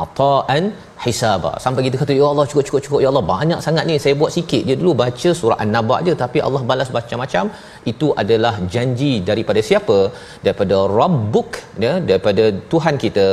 ata'an 0.03 0.63
hisaba. 1.05 1.51
Sampai 1.63 1.81
kita 1.87 1.97
kata 2.01 2.13
ya 2.19 2.25
Allah 2.31 2.45
cukup 2.51 2.63
cukup 2.67 2.81
cukup 2.85 2.99
ya 3.03 3.09
Allah 3.11 3.25
banyak 3.33 3.59
sangat 3.65 3.83
ni 3.89 3.95
saya 4.03 4.13
buat 4.21 4.31
sikit 4.37 4.61
je 4.69 4.75
dulu 4.81 4.91
baca 5.03 5.29
surah 5.39 5.57
an-naba 5.63 5.97
je. 6.07 6.13
Tapi 6.23 6.39
Allah 6.47 6.61
balas 6.71 6.89
macam-macam 6.97 7.43
itu 7.91 8.07
adalah 8.21 8.53
janji 8.73 9.11
daripada 9.29 9.61
siapa? 9.69 9.97
Daripada 10.45 10.77
rabbuk 10.99 11.49
ya 11.85 11.93
daripada 12.09 12.43
Tuhan 12.71 12.95
kita 13.03 13.27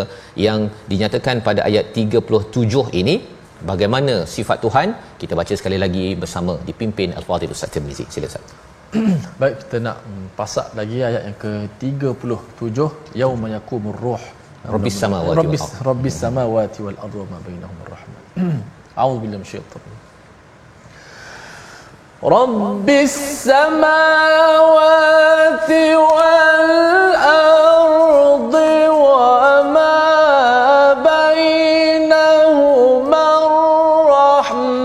yang 0.47 0.61
dinyatakan 0.93 1.39
pada 1.49 1.63
ayat 1.71 1.87
37 2.03 3.01
ini. 3.03 3.17
Bagaimana 3.71 4.15
sifat 4.35 4.59
Tuhan? 4.65 4.89
Kita 5.21 5.33
baca 5.41 5.55
sekali 5.59 5.79
lagi 5.85 6.07
bersama 6.23 6.53
dipimpin 6.69 7.11
al-fadhil 7.19 7.55
ustaz 7.55 7.71
Tirmizi. 7.75 8.05
Sila 8.15 8.27
ustaz. 8.31 8.43
Baik 9.41 9.55
kita 9.63 9.77
nak 9.87 9.99
pasak 10.39 10.69
lagi 10.79 10.99
ayat 11.09 11.23
yang 11.29 11.37
ke 11.45 11.53
37 11.81 13.21
yauma 13.23 13.49
yaqumur 13.57 13.99
ruh. 14.05 14.25
Rabbis 14.75 14.97
samawati 15.03 15.59
rabbis 15.89 16.17
samawati 16.25 16.81
wal 16.87 16.99
ardu 17.07 17.23
ma 17.33 17.39
bainahuma 17.47 17.85
rahman. 17.95 18.23
A'udzu 19.01 19.19
billahi 19.23 19.41
minasyaitanir 19.43 19.87
rajim 19.87 20.02
رب 22.25 22.89
السماوات 22.89 23.91
والأرض 26.15 27.35
وما 28.95 30.03
بينهما 31.03 32.07
الرحمن. 33.47 34.83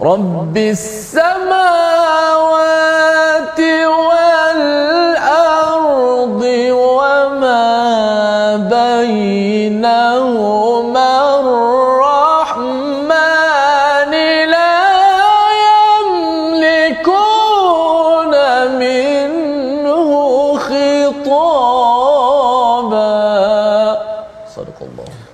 رب 0.00 0.56
السماوات 0.56 1.39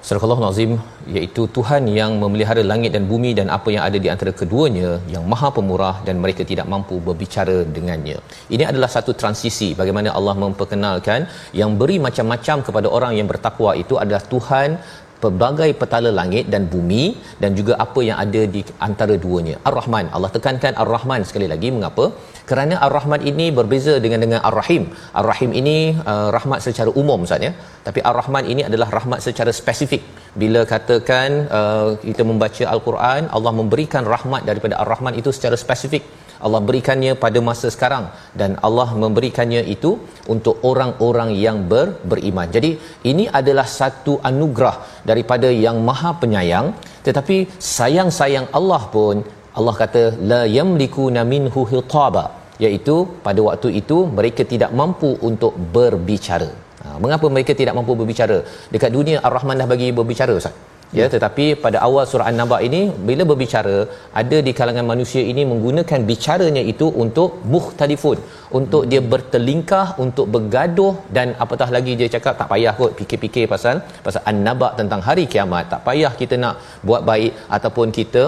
Surah 0.07 0.39
Nazim 0.43 0.73
iaitu 1.15 1.43
Tuhan 1.55 1.83
yang 1.99 2.13
memelihara 2.23 2.63
langit 2.71 2.91
dan 2.95 3.05
bumi 3.11 3.31
dan 3.39 3.47
apa 3.57 3.69
yang 3.75 3.83
ada 3.89 3.99
di 4.05 4.09
antara 4.13 4.33
keduanya 4.41 4.91
yang 5.15 5.25
Maha 5.33 5.49
Pemurah 5.57 5.97
dan 6.07 6.23
mereka 6.25 6.43
tidak 6.51 6.67
mampu 6.73 6.97
berbicara 7.07 7.57
dengannya. 7.77 8.19
Ini 8.55 8.65
adalah 8.71 8.87
satu 8.97 9.13
transisi 9.21 9.69
bagaimana 9.81 10.15
Allah 10.19 10.35
memperkenalkan 10.45 11.27
yang 11.61 11.75
beri 11.81 11.97
macam-macam 12.07 12.63
kepada 12.69 12.89
orang 12.99 13.19
yang 13.19 13.27
bertakwa 13.33 13.75
itu 13.83 13.99
adalah 14.03 14.23
Tuhan 14.35 14.79
pelbagai 15.23 15.71
petala 15.81 16.11
langit 16.21 16.45
dan 16.55 16.63
bumi 16.73 17.05
dan 17.43 17.51
juga 17.59 17.73
apa 17.85 18.01
yang 18.09 18.19
ada 18.25 18.43
di 18.55 18.63
antara 18.89 19.15
duanya. 19.25 19.55
Ar-Rahman. 19.69 20.07
Allah 20.17 20.31
tekankan 20.37 20.75
Ar-Rahman 20.83 21.23
sekali 21.29 21.49
lagi 21.53 21.71
mengapa? 21.77 22.07
Kerana 22.51 22.75
Ar-Rahman 22.87 23.23
ini 23.31 23.47
berbeza 23.59 23.95
dengan 24.05 24.21
dengan 24.25 24.41
Ar-Rahim. 24.49 24.83
Ar-Rahim 25.21 25.51
ini 25.61 25.77
uh, 26.11 26.29
rahmat 26.37 26.61
secara 26.67 26.91
umum 27.01 27.25
Ustaz 27.27 27.47
ya. 27.49 27.53
Tapi 27.87 28.01
Ar-Rahman 28.11 28.45
ini 28.53 28.63
adalah 28.69 28.89
rahmat 28.99 29.21
secara 29.27 29.55
spesifik. 29.61 30.05
Bila 30.43 30.63
katakan 30.75 31.31
uh, 31.59 31.89
kita 32.09 32.23
membaca 32.31 32.65
Al-Quran, 32.75 33.23
Allah 33.37 33.53
memberikan 33.61 34.05
rahmat 34.15 34.45
daripada 34.51 34.77
Ar-Rahman 34.85 35.17
itu 35.23 35.33
secara 35.39 35.59
spesifik. 35.65 36.05
Allah 36.45 36.61
berikannya 36.69 37.13
pada 37.25 37.39
masa 37.49 37.69
sekarang 37.75 38.05
dan 38.41 38.51
Allah 38.67 38.89
memberikannya 39.03 39.63
itu 39.75 39.91
untuk 40.35 40.57
orang-orang 40.71 41.31
yang 41.45 41.59
ber, 41.71 41.87
beriman. 42.11 42.49
Jadi 42.57 42.71
ini 43.11 43.25
adalah 43.41 43.67
satu 43.79 44.15
anugerah 44.31 44.77
daripada 45.11 45.51
yang 45.67 45.79
Maha 45.89 46.13
Penyayang 46.23 46.69
tetapi 47.07 47.37
sayang-sayang 47.77 48.49
Allah 48.59 48.83
pun 48.97 49.17
Allah 49.59 49.75
kata 49.83 50.03
la 50.31 50.43
yamlikuna 50.59 51.23
minhu 51.35 51.63
hitaba 51.73 52.25
iaitu 52.65 52.97
pada 53.27 53.41
waktu 53.49 53.69
itu 53.81 53.99
mereka 54.19 54.43
tidak 54.53 54.71
mampu 54.81 55.11
untuk 55.29 55.53
berbicara. 55.77 56.51
Ha, 56.85 56.97
mengapa 57.03 57.27
mereka 57.35 57.53
tidak 57.61 57.75
mampu 57.79 57.93
berbicara? 58.01 58.39
Dekat 58.75 58.91
dunia 58.97 59.19
Ar-Rahman 59.27 59.61
dah 59.61 59.69
bagi 59.73 59.89
berbicara 59.99 60.33
Ustaz 60.41 60.57
ya 60.99 61.07
tetapi 61.15 61.47
pada 61.65 61.79
awal 61.87 62.05
surah 62.11 62.29
an-naba 62.31 62.59
ini 62.69 62.81
bila 63.09 63.23
berbicara 63.31 63.77
ada 64.21 64.39
di 64.47 64.53
kalangan 64.59 64.87
manusia 64.93 65.23
ini 65.33 65.45
menggunakan 65.53 66.01
bicaranya 66.11 66.63
itu 66.73 66.89
untuk 67.05 67.31
muhtalifun 67.55 68.19
untuk 68.59 68.83
dia 68.91 69.01
bertelingkah 69.13 69.87
untuk 70.05 70.27
bergaduh 70.35 70.95
dan 71.17 71.35
apatah 71.45 71.69
lagi 71.77 71.95
dia 72.01 72.09
cakap 72.15 72.35
tak 72.41 72.51
payah 72.53 72.75
kot 72.81 72.93
fikir-fikir 72.99 73.47
pasal 73.55 73.79
pasal 74.07 74.23
an-naba 74.31 74.69
tentang 74.81 75.03
hari 75.09 75.25
kiamat. 75.33 75.65
Tak 75.73 75.83
payah 75.89 76.13
kita 76.21 76.37
nak 76.45 76.57
buat 76.89 77.03
baik 77.11 77.33
ataupun 77.57 77.89
kita 77.99 78.25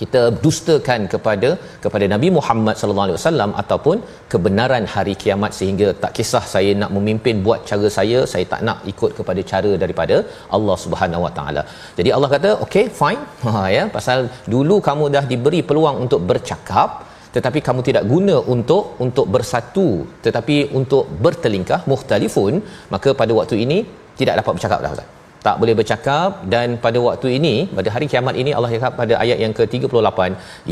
kita 0.00 0.22
dustakan 0.44 1.00
kepada 1.12 1.50
kepada 1.84 2.06
Nabi 2.14 2.28
Muhammad 2.38 2.74
sallallahu 2.80 3.06
alaihi 3.08 3.18
wasallam 3.20 3.50
ataupun 3.62 3.96
kebenaran 4.32 4.84
hari 4.94 5.14
kiamat 5.22 5.52
sehingga 5.58 5.88
tak 6.02 6.12
kisah 6.18 6.44
saya 6.54 6.72
nak 6.82 6.92
memimpin 6.96 7.42
buat 7.46 7.60
cara 7.70 7.90
saya 7.98 8.20
saya 8.32 8.44
tak 8.52 8.62
nak 8.68 8.78
ikut 8.92 9.12
kepada 9.18 9.42
cara 9.52 9.72
daripada 9.82 10.18
Allah 10.58 10.76
Subhanahu 10.84 11.24
wa 11.26 11.32
taala. 11.38 11.64
Jadi 11.98 12.12
Allah 12.16 12.30
kata 12.36 12.52
okay 12.66 12.86
fine 13.00 13.22
ha 13.56 13.66
ya 13.76 13.84
pasal 13.98 14.20
dulu 14.54 14.78
kamu 14.88 15.06
dah 15.16 15.24
diberi 15.32 15.62
peluang 15.70 15.98
untuk 16.06 16.22
bercakap 16.30 16.90
tetapi 17.36 17.58
kamu 17.66 17.80
tidak 17.88 18.04
guna 18.12 18.36
untuk 18.54 18.84
untuk 19.04 19.26
bersatu 19.34 19.88
tetapi 20.26 20.56
untuk 20.78 21.04
bertelingkah 21.24 21.80
muhtalifun 21.92 22.54
maka 22.94 23.12
pada 23.20 23.32
waktu 23.38 23.56
ini 23.66 23.78
tidak 24.20 24.34
dapat 24.40 24.52
bercakap 24.56 24.80
dah 24.84 24.92
Ustaz 24.96 25.08
tak 25.46 25.56
boleh 25.60 25.74
bercakap 25.78 26.30
dan 26.52 26.68
pada 26.84 26.98
waktu 27.06 27.28
ini 27.38 27.54
pada 27.78 27.88
hari 27.94 28.06
kiamat 28.12 28.34
ini 28.42 28.50
Allah 28.56 28.70
cakap 28.74 28.92
pada 29.00 29.14
ayat 29.24 29.38
yang 29.44 29.54
ke-38 29.58 30.20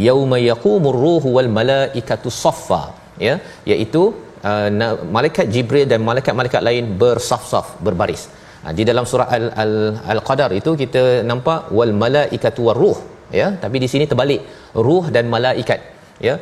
yauma 0.06 0.38
yaqumur 0.50 0.96
ruhu 1.04 1.30
wal 1.36 1.50
malaikatu 1.58 2.30
saffa 2.42 2.82
ya 3.26 3.34
iaitu 3.72 4.02
uh, 4.50 4.68
malaikat 5.16 5.46
jibril 5.54 5.86
dan 5.92 6.00
malaikat-malaikat 6.08 6.62
lain 6.68 6.86
bersaf-saf 7.02 7.68
berbaris. 7.86 8.24
Ha, 8.64 8.72
di 8.78 8.84
dalam 8.90 9.04
surah 9.10 9.28
al 9.36 9.46
al 9.62 9.72
al-qadar 10.14 10.50
itu 10.60 10.70
kita 10.82 11.02
nampak 11.30 11.60
wal 11.78 11.92
malaikatu 12.02 12.62
waruh 12.68 12.98
ya 13.40 13.48
tapi 13.64 13.76
di 13.82 13.88
sini 13.92 14.04
terbalik 14.10 14.42
ruh 14.86 15.04
dan 15.16 15.24
malaikat 15.34 15.80
ya. 16.26 16.34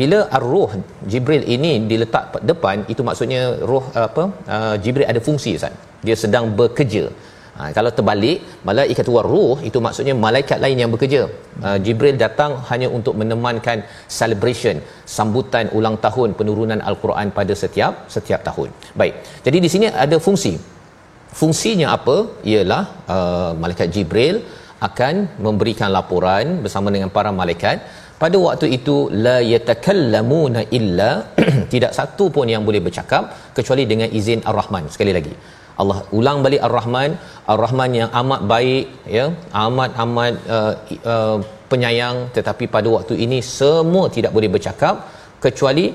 Bila 0.00 0.20
ar-ruh 0.38 0.70
jibril 1.12 1.44
ini 1.56 1.72
diletak 1.90 2.38
depan 2.50 2.86
itu 2.94 3.02
maksudnya 3.08 3.42
ruh 3.70 3.84
apa 4.06 4.24
uh, 4.56 4.74
jibril 4.84 5.08
ada 5.12 5.22
fungsi 5.28 5.52
Ustaz. 5.60 5.74
Dia 6.06 6.16
sedang 6.24 6.46
bekerja 6.60 7.04
Ha, 7.58 7.70
kalau 7.76 7.90
terbalik, 7.96 8.38
malaikat 8.68 9.08
waruh 9.14 9.56
itu 9.68 9.78
maksudnya 9.86 10.14
malaikat 10.26 10.58
lain 10.64 10.78
yang 10.82 10.90
bekerja. 10.94 11.22
Ha, 11.62 11.76
Jibril 11.84 12.16
datang 12.24 12.52
hanya 12.70 12.88
untuk 12.96 13.14
menemankan 13.20 13.86
celebration, 14.18 14.78
sambutan 15.16 15.70
ulang 15.78 15.96
tahun 16.06 16.34
penurunan 16.38 16.82
al-Quran 16.90 17.30
pada 17.38 17.54
setiap 17.62 18.10
setiap 18.16 18.42
tahun. 18.48 18.70
Baik. 19.00 19.14
Jadi 19.46 19.58
di 19.64 19.70
sini 19.74 19.86
ada 20.04 20.18
fungsi. 20.26 20.54
Fungsinya 21.40 21.86
apa? 21.98 22.16
Ialah 22.50 22.82
uh, 23.14 23.50
malaikat 23.62 23.88
Jibril 23.94 24.36
akan 24.88 25.14
memberikan 25.46 25.90
laporan 25.96 26.46
bersama 26.64 26.88
dengan 26.94 27.10
para 27.16 27.30
malaikat 27.40 27.78
pada 28.22 28.36
waktu 28.46 28.66
itu 28.78 28.96
la 29.26 29.38
yatakallamuna 29.52 30.60
illa 30.78 31.10
tidak 31.72 31.92
satu 31.98 32.24
pun 32.34 32.46
yang 32.54 32.62
boleh 32.68 32.80
bercakap 32.86 33.24
kecuali 33.56 33.84
dengan 33.92 34.08
izin 34.18 34.42
ar-Rahman 34.50 34.86
sekali 34.94 35.12
lagi 35.18 35.34
Allah 35.82 35.98
ulang 36.18 36.38
balik 36.46 36.62
Ar-Rahman, 36.66 37.10
Ar-Rahman 37.52 37.90
yang 38.00 38.10
amat 38.20 38.40
baik 38.52 38.84
ya, 39.16 39.24
amat 39.64 39.90
amat 40.04 40.34
uh, 40.56 40.72
uh, 41.14 41.38
penyayang. 41.70 42.16
Tetapi 42.36 42.64
pada 42.74 42.88
waktu 42.96 43.14
ini 43.24 43.38
semua 43.58 44.04
tidak 44.16 44.34
boleh 44.36 44.50
bercakap 44.56 44.94
kecuali 45.44 45.86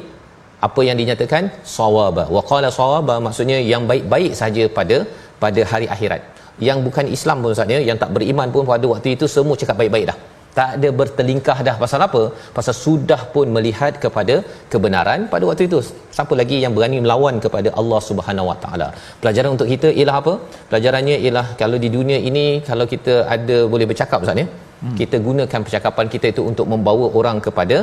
apa 0.68 0.82
yang 0.88 0.98
dinyatakan? 1.02 1.44
Sawaba. 1.78 2.26
Wa 2.36 2.42
qala 2.52 2.70
sawaba 2.80 3.16
maksudnya 3.28 3.60
yang 3.74 3.86
baik-baik 3.92 4.34
saja 4.42 4.66
pada 4.80 4.98
pada 5.44 5.64
hari 5.72 5.88
akhirat. 5.96 6.22
Yang 6.68 6.80
bukan 6.88 7.06
Islam 7.16 7.38
pun 7.44 7.54
saja, 7.62 7.80
yang 7.90 7.98
tak 8.02 8.12
beriman 8.16 8.52
pun 8.56 8.64
pada 8.74 8.86
waktu 8.94 9.16
itu 9.16 9.26
semua 9.36 9.56
cakap 9.62 9.78
baik-baik 9.82 10.08
dah 10.12 10.20
tak 10.58 10.70
ada 10.78 10.90
bertelingkah 11.00 11.58
dah 11.68 11.76
pasal 11.84 12.00
apa? 12.08 12.22
Pasal 12.58 12.76
sudah 12.86 13.22
pun 13.34 13.48
melihat 13.58 13.94
kepada 14.04 14.36
kebenaran 14.72 15.20
pada 15.34 15.44
waktu 15.50 15.66
itu. 15.70 15.80
Siapa 16.16 16.34
lagi 16.42 16.58
yang 16.64 16.74
berani 16.78 16.98
melawan 17.06 17.36
kepada 17.46 17.72
Allah 17.82 18.00
Subhanahu 18.10 18.50
Wa 18.52 18.58
Taala? 18.64 18.88
Pelajaran 19.24 19.52
untuk 19.56 19.70
kita 19.74 19.92
ialah 20.00 20.16
apa? 20.22 20.34
Pelajarannya 20.72 21.18
ialah 21.26 21.46
kalau 21.62 21.80
di 21.86 21.92
dunia 21.98 22.20
ini 22.32 22.46
kalau 22.72 22.88
kita 22.94 23.16
ada 23.36 23.60
boleh 23.76 23.88
bercakap 23.92 24.26
ustaz 24.26 24.44
ya? 24.44 24.48
Hmm. 24.84 24.96
kita 25.00 25.18
gunakan 25.26 25.62
percakapan 25.66 26.08
kita 26.12 26.28
itu 26.34 26.42
untuk 26.50 26.68
membawa 26.74 27.06
orang 27.20 27.38
kepada 27.46 27.78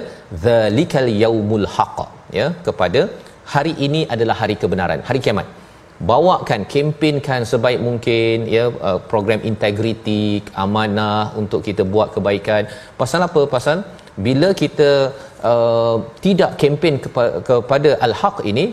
zalikal 0.44 1.08
yaumul 1.22 1.66
haqq 1.76 1.98
ya? 2.38 2.46
Kepada 2.68 3.02
hari 3.54 3.72
ini 3.86 4.00
adalah 4.14 4.36
hari 4.42 4.56
kebenaran 4.62 5.00
hari 5.08 5.20
kiamat 5.24 5.46
bawakan 6.10 6.68
kempenkan 6.72 7.42
sebaik 7.50 7.80
mungkin 7.88 8.44
ya 8.56 8.64
uh, 8.88 8.98
program 9.10 9.40
integriti 9.50 10.44
amanah 10.64 11.32
untuk 11.40 11.60
kita 11.68 11.84
buat 11.84 12.12
kebaikan. 12.16 12.68
Pasal 13.00 13.22
apa? 13.28 13.42
Pasal 13.54 13.84
bila 14.26 14.48
kita 14.62 15.12
uh, 15.50 15.96
tidak 16.24 16.56
kempen 16.60 16.96
kepa- 17.04 17.44
kepada 17.48 17.92
al-haq 18.06 18.44
ini 18.50 18.66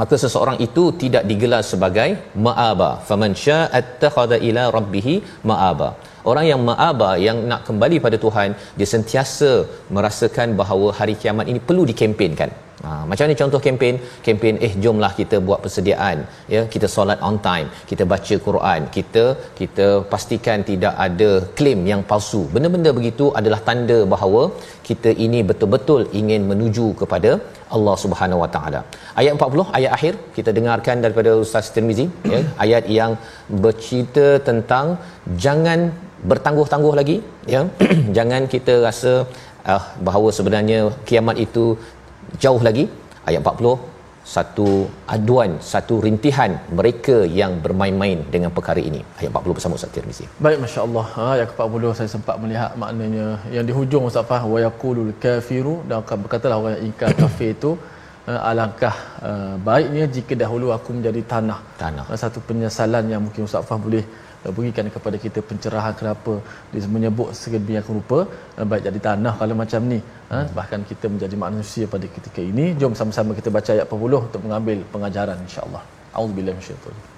maka 0.00 0.14
seseorang 0.22 0.58
itu 0.66 0.84
tidak 1.02 1.22
digelar 1.30 1.62
sebagai 1.62 2.08
ma'aba. 2.46 2.90
Faman 3.08 3.32
sya'attakhadha 3.44 4.42
ila 4.48 4.62
rabbih 4.76 5.06
ma'aba. 5.50 5.88
Orang 6.30 6.46
yang 6.50 6.60
ma'aba 6.68 7.10
yang 7.26 7.38
nak 7.50 7.62
kembali 7.68 7.96
pada 8.04 8.16
Tuhan 8.24 8.56
dia 8.78 8.88
sentiasa 8.94 9.50
merasakan 9.96 10.56
bahawa 10.60 10.88
hari 10.98 11.14
kiamat 11.22 11.46
ini 11.52 11.60
perlu 11.68 11.84
dikempenkan 11.90 12.63
Ha, 12.84 12.90
macam 13.10 13.24
ni 13.30 13.36
contoh 13.40 13.60
kempen, 13.64 13.96
kempen 14.26 14.56
eh 14.66 14.72
jomlah 14.84 15.10
kita 15.20 15.36
buat 15.46 15.58
persediaan, 15.64 16.18
ya, 16.54 16.62
kita 16.74 16.86
solat 16.94 17.18
on 17.28 17.36
time, 17.48 17.68
kita 17.90 18.04
baca 18.12 18.36
Quran, 18.46 18.80
kita 18.96 19.24
kita 19.60 19.86
pastikan 20.12 20.60
tidak 20.70 20.94
ada 21.06 21.30
klaim 21.58 21.82
yang 21.92 22.02
palsu. 22.10 22.42
Benda-benda 22.54 22.92
begitu 22.98 23.26
adalah 23.40 23.60
tanda 23.68 23.98
bahawa 24.14 24.42
kita 24.88 25.12
ini 25.26 25.40
betul-betul 25.50 26.02
ingin 26.20 26.42
menuju 26.52 26.86
kepada 27.02 27.32
Allah 27.76 27.96
Subhanahu 28.04 28.42
Wa 28.44 28.50
Taala. 28.56 28.80
Ayat 29.20 29.32
40 29.38 29.66
ayat 29.78 29.90
akhir 29.96 30.14
kita 30.36 30.50
dengarkan 30.58 30.96
daripada 31.04 31.30
Ustaz 31.44 31.72
Tirmizi 31.74 32.06
ya 32.34 32.40
ayat 32.64 32.84
yang 32.98 33.14
bercerita 33.64 34.26
tentang 34.48 34.86
jangan 35.44 35.80
bertangguh-tangguh 36.30 36.94
lagi 37.00 37.16
ya 37.54 37.62
jangan 38.18 38.42
kita 38.54 38.74
rasa 38.88 39.12
uh, 39.72 39.82
bahawa 40.08 40.28
sebenarnya 40.38 40.80
kiamat 41.08 41.38
itu 41.46 41.64
jauh 42.44 42.62
lagi 42.68 42.84
ayat 43.28 43.40
40 43.42 43.92
satu 44.34 44.68
aduan 45.14 45.50
satu 45.72 45.94
rintihan 46.04 46.52
mereka 46.78 47.16
yang 47.40 47.52
bermain-main 47.64 48.18
dengan 48.34 48.50
perkara 48.56 48.80
ini. 48.90 49.00
Ayat 49.20 49.30
40 49.36 49.56
bersama 49.56 49.76
Ustaz 49.78 49.92
Tirmizi. 49.96 50.24
Baik 50.44 50.58
masya-Allah. 50.64 51.06
Ha, 51.16 51.24
ayat 51.36 51.48
40 51.52 51.98
saya 51.98 52.08
sempat 52.16 52.36
melihat 52.42 52.72
maknanya. 52.82 53.26
Yang 53.56 53.64
di 53.68 53.72
hujung 53.78 54.04
Ustaz 54.10 54.24
Fah 54.30 54.42
wa 54.52 54.58
yaqulul 54.66 55.12
kafiru 55.24 55.74
dan 55.88 56.00
berkatalah 56.24 56.56
orang 56.60 56.72
yang 56.76 56.84
ingkar 56.88 57.12
kafir 57.20 57.50
itu 57.56 57.70
uh, 58.30 58.40
alangkah 58.50 58.96
uh, 59.28 59.54
baiknya 59.68 60.04
jika 60.16 60.34
dahulu 60.44 60.72
aku 60.76 60.96
menjadi 60.96 61.20
tanah. 61.32 61.58
Tanah. 61.84 62.04
Uh, 62.08 62.18
satu 62.24 62.40
penyesalan 62.48 63.04
yang 63.12 63.20
mungkin 63.26 63.44
Ustaz 63.48 63.68
Fah 63.68 63.76
boleh 63.86 64.04
berikan 64.52 64.84
kepada 64.96 65.16
kita 65.24 65.40
pencerahan 65.40 65.94
kenapa 66.00 66.32
dia 66.72 66.84
menyebut 66.96 67.32
sedemikian 67.32 67.84
rupa 67.96 68.18
uh, 68.58 68.66
baik 68.70 68.82
jadi 68.88 69.00
tanah 69.08 69.34
kalau 69.40 69.54
macam 69.62 69.80
ni. 69.88 70.00
Ha, 70.32 70.36
bahkan 70.58 70.80
kita 70.90 71.06
menjadi 71.08 71.36
manusia 71.36 71.84
pada 71.86 72.06
ketika 72.16 72.40
ini. 72.42 72.74
Jom 72.80 72.92
sama-sama 72.98 73.32
kita 73.38 73.48
baca 73.56 73.70
ayat 73.76 73.86
40 73.88 74.26
untuk 74.26 74.40
mengambil 74.44 74.78
pengajaran 74.92 75.38
insya-Allah. 75.46 75.82
Auzubillahi 76.12 76.56
minasyaitanir 76.58 77.14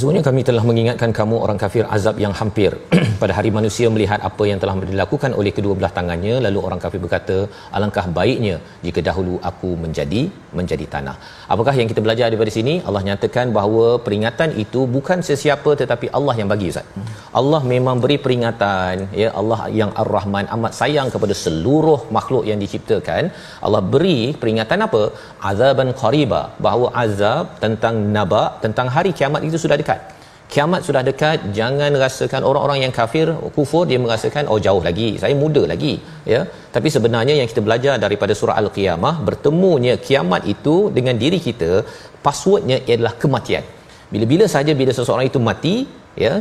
Sesungguhnya 0.00 0.24
kami 0.24 0.40
telah 0.40 0.64
mengingatkan 0.64 1.12
kamu 1.12 1.44
orang 1.44 1.60
kafir 1.60 1.84
azab 1.84 2.16
yang 2.16 2.32
hampir 2.32 2.72
pada 3.22 3.32
hari 3.38 3.50
manusia 3.58 3.86
melihat 3.94 4.20
apa 4.28 4.44
yang 4.50 4.58
telah 4.62 4.74
dilakukan 4.92 5.32
oleh 5.40 5.52
kedua 5.56 5.74
belah 5.78 5.92
tangannya 5.98 6.34
lalu 6.46 6.58
orang 6.66 6.80
kafir 6.84 7.00
berkata 7.04 7.36
alangkah 7.76 8.04
baiknya 8.18 8.54
jika 8.86 9.00
dahulu 9.08 9.34
aku 9.50 9.70
menjadi 9.84 10.22
menjadi 10.58 10.86
tanah. 10.94 11.16
Apakah 11.54 11.74
yang 11.80 11.88
kita 11.92 12.00
belajar 12.06 12.26
daripada 12.30 12.52
sini? 12.58 12.74
Allah 12.88 13.02
nyatakan 13.08 13.46
bahawa 13.58 13.86
peringatan 14.06 14.50
itu 14.64 14.80
bukan 14.96 15.18
sesiapa 15.28 15.72
tetapi 15.82 16.08
Allah 16.18 16.34
yang 16.40 16.48
bagi 16.52 16.68
Ustaz. 16.72 16.86
Allah 17.40 17.60
memang 17.72 17.96
beri 18.04 18.18
peringatan 18.24 18.96
ya 19.22 19.30
Allah 19.40 19.60
yang 19.80 19.90
Ar-Rahman 20.02 20.46
amat 20.56 20.72
sayang 20.80 21.10
kepada 21.14 21.36
seluruh 21.44 22.00
makhluk 22.18 22.46
yang 22.50 22.60
diciptakan. 22.64 23.24
Allah 23.66 23.82
beri 23.94 24.20
peringatan 24.42 24.86
apa? 24.88 25.02
Azaban 25.50 25.90
qariba 26.02 26.42
bahawa 26.66 26.88
azab 27.04 27.46
tentang 27.66 27.96
naba 28.16 28.44
tentang 28.64 28.88
hari 28.96 29.12
kiamat 29.20 29.44
itu 29.50 29.60
sudah 29.66 29.78
dekat 29.82 30.00
kiamat 30.52 30.80
sudah 30.86 31.02
dekat 31.08 31.38
jangan 31.58 31.92
rasakan 32.02 32.42
orang-orang 32.48 32.78
yang 32.84 32.92
kafir 32.98 33.26
kufur 33.56 33.82
dia 33.90 33.98
merasakan 34.04 34.44
oh 34.52 34.58
jauh 34.66 34.82
lagi 34.88 35.08
saya 35.22 35.34
muda 35.42 35.62
lagi 35.72 35.92
ya. 36.32 36.40
Tapi 36.76 36.88
sebenarnya 36.94 37.34
yang 37.40 37.48
kita 37.52 37.62
belajar 37.66 37.94
daripada 38.04 38.34
surah 38.40 38.56
al-qiyamah 38.62 39.14
bertemunya 39.28 39.94
kiamat 40.06 40.44
itu 40.54 40.76
dengan 40.96 41.16
diri 41.22 41.38
kita 41.48 41.70
passwordnya 42.26 42.78
ialah 42.90 43.14
kematian. 43.22 43.66
Bila-bila 44.14 44.46
saja 44.54 44.72
bila 44.80 44.92
seseorang 44.98 45.26
itu 45.30 45.40
mati 45.50 45.74
ya 46.24 46.32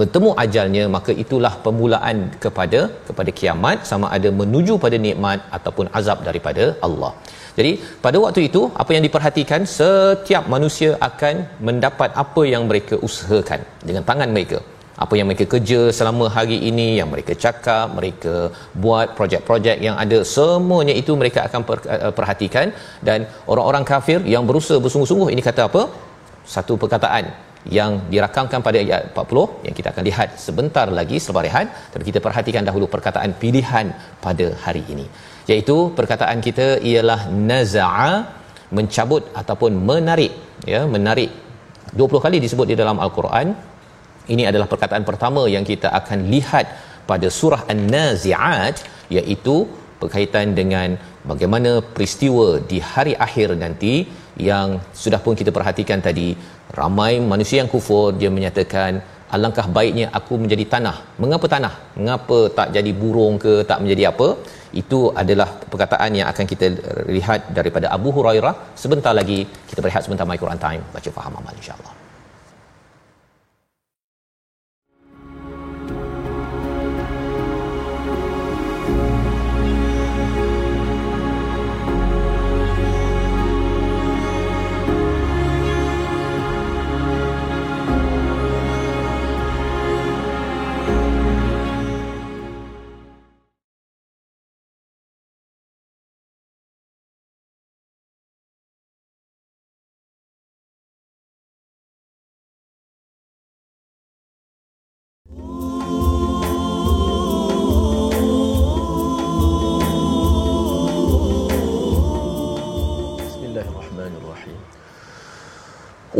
bertemu 0.00 0.30
ajalnya 0.44 0.84
maka 0.96 1.12
itulah 1.22 1.52
permulaan 1.64 2.16
kepada 2.44 2.80
kepada 3.08 3.30
kiamat 3.38 3.86
sama 3.90 4.06
ada 4.16 4.28
menuju 4.40 4.74
pada 4.84 4.96
nikmat 5.06 5.38
ataupun 5.56 5.86
azab 5.98 6.18
daripada 6.28 6.64
Allah 6.86 7.12
jadi 7.58 7.72
pada 8.04 8.18
waktu 8.24 8.40
itu 8.48 8.60
apa 8.82 8.90
yang 8.94 9.04
diperhatikan 9.06 9.62
setiap 9.78 10.44
manusia 10.54 10.90
akan 11.08 11.34
mendapat 11.68 12.10
apa 12.24 12.42
yang 12.52 12.62
mereka 12.70 12.96
usahakan 13.08 13.62
dengan 13.88 14.04
tangan 14.10 14.30
mereka. 14.36 14.60
Apa 15.04 15.14
yang 15.18 15.26
mereka 15.28 15.44
kerja 15.52 15.80
selama 15.98 16.24
hari 16.36 16.56
ini 16.70 16.86
yang 17.00 17.08
mereka 17.12 17.32
cakap, 17.44 17.86
mereka 17.98 18.34
buat 18.84 19.16
projek-projek 19.18 19.76
yang 19.86 19.96
ada 20.02 20.18
semuanya 20.34 20.94
itu 21.02 21.12
mereka 21.20 21.40
akan 21.48 21.60
eh, 21.94 22.12
perhatikan 22.18 22.66
dan 23.08 23.24
orang-orang 23.52 23.84
kafir 23.92 24.18
yang 24.34 24.44
berusaha 24.50 24.82
bersungguh-sungguh 24.84 25.28
ini 25.34 25.44
kata 25.48 25.62
apa? 25.70 25.84
Satu 26.54 26.74
perkataan 26.82 27.24
yang 27.78 27.90
dirakamkan 28.12 28.60
pada 28.66 28.78
ayat 28.84 29.02
40 29.12 29.66
yang 29.66 29.74
kita 29.78 29.88
akan 29.92 30.04
lihat 30.08 30.28
sebentar 30.44 30.86
lagi 30.98 31.16
selepas 31.22 31.44
rehat 31.48 31.66
tapi 31.92 32.02
kita 32.08 32.20
perhatikan 32.26 32.64
dahulu 32.68 32.86
perkataan 32.94 33.36
pilihan 33.42 33.86
pada 34.24 34.46
hari 34.64 34.82
ini 34.92 35.06
iaitu 35.50 35.76
perkataan 35.98 36.38
kita 36.46 36.82
ialah 36.90 37.20
naza'a 37.50 38.40
mencabut 38.76 39.22
ataupun 39.40 39.72
menarik. 39.90 40.32
Ya 40.72 40.84
menarik. 40.94 41.30
20 41.96 42.24
kali 42.24 42.38
disebut 42.44 42.66
di 42.70 42.76
dalam 42.78 42.98
al-Quran. 43.04 43.56
Ini 44.30 44.42
adalah 44.50 44.66
perkataan 44.72 45.02
pertama 45.02 45.42
yang 45.54 45.64
kita 45.66 45.90
akan 46.00 46.30
lihat 46.34 46.66
pada 47.10 47.26
surah 47.38 47.62
an-nazi'at 47.72 48.76
iaitu 49.10 49.56
berkaitan 50.00 50.54
dengan 50.58 50.94
bagaimana 51.30 51.70
peristiwa 51.94 52.46
di 52.70 52.78
hari 52.92 53.12
akhir 53.26 53.48
nanti 53.62 53.94
yang 54.50 54.78
sudah 55.02 55.20
pun 55.24 55.34
kita 55.40 55.50
perhatikan 55.56 56.00
tadi. 56.08 56.28
Ramai 56.80 57.12
manusia 57.32 57.58
yang 57.62 57.70
kufur 57.74 58.14
dia 58.20 58.30
menyatakan 58.36 59.02
alangkah 59.36 59.66
baiknya 59.78 60.06
aku 60.18 60.34
menjadi 60.42 60.64
tanah. 60.74 60.96
Mengapa 61.22 61.46
tanah? 61.54 61.72
Mengapa 62.00 62.38
tak 62.58 62.68
jadi 62.76 62.92
burung 63.02 63.36
ke 63.44 63.54
tak 63.70 63.80
menjadi 63.84 64.04
apa? 64.12 64.28
Itu 64.82 65.00
adalah 65.22 65.48
perkataan 65.72 66.10
yang 66.20 66.28
akan 66.32 66.44
kita 66.52 66.66
lihat 67.16 67.40
daripada 67.58 67.88
Abu 67.96 68.10
Hurairah. 68.18 68.54
Sebentar 68.84 69.14
lagi 69.20 69.40
kita 69.70 69.80
berehat 69.86 70.04
sebentar 70.06 70.28
my 70.32 70.38
Quran 70.44 70.62
time. 70.66 70.84
Baca 70.94 71.10
faham 71.18 71.34
amal 71.40 71.54
insyaallah 71.62 71.94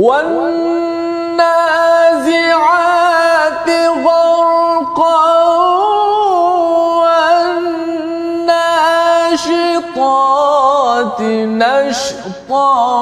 والنازعات 0.00 1.40
غرقا 4.04 5.20
والناشطات 7.40 8.00
نشطا 11.60 13.00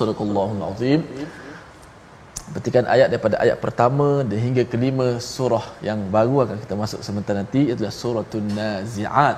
Sadaqallahul 0.00 0.64
Azim. 0.70 1.00
Petikan 2.54 2.86
ayat 2.94 3.08
daripada 3.12 3.36
ayat 3.44 3.58
pertama 3.64 4.08
dan 4.28 4.38
hingga 4.46 4.62
kelima 4.72 5.08
surah 5.22 5.66
yang 5.88 6.00
baru 6.14 6.36
akan 6.44 6.56
kita 6.64 6.74
masuk 6.82 7.00
sebentar 7.06 7.34
nanti 7.40 7.60
adalah 7.74 7.92
suratul 7.94 8.46
Nazi'at 8.58 9.36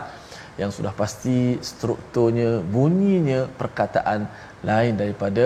yang 0.60 0.70
sudah 0.76 0.92
pasti 1.00 1.38
strukturnya 1.70 2.50
bunyinya 2.74 3.40
perkataan 3.60 4.20
lain 4.70 4.94
daripada 5.02 5.44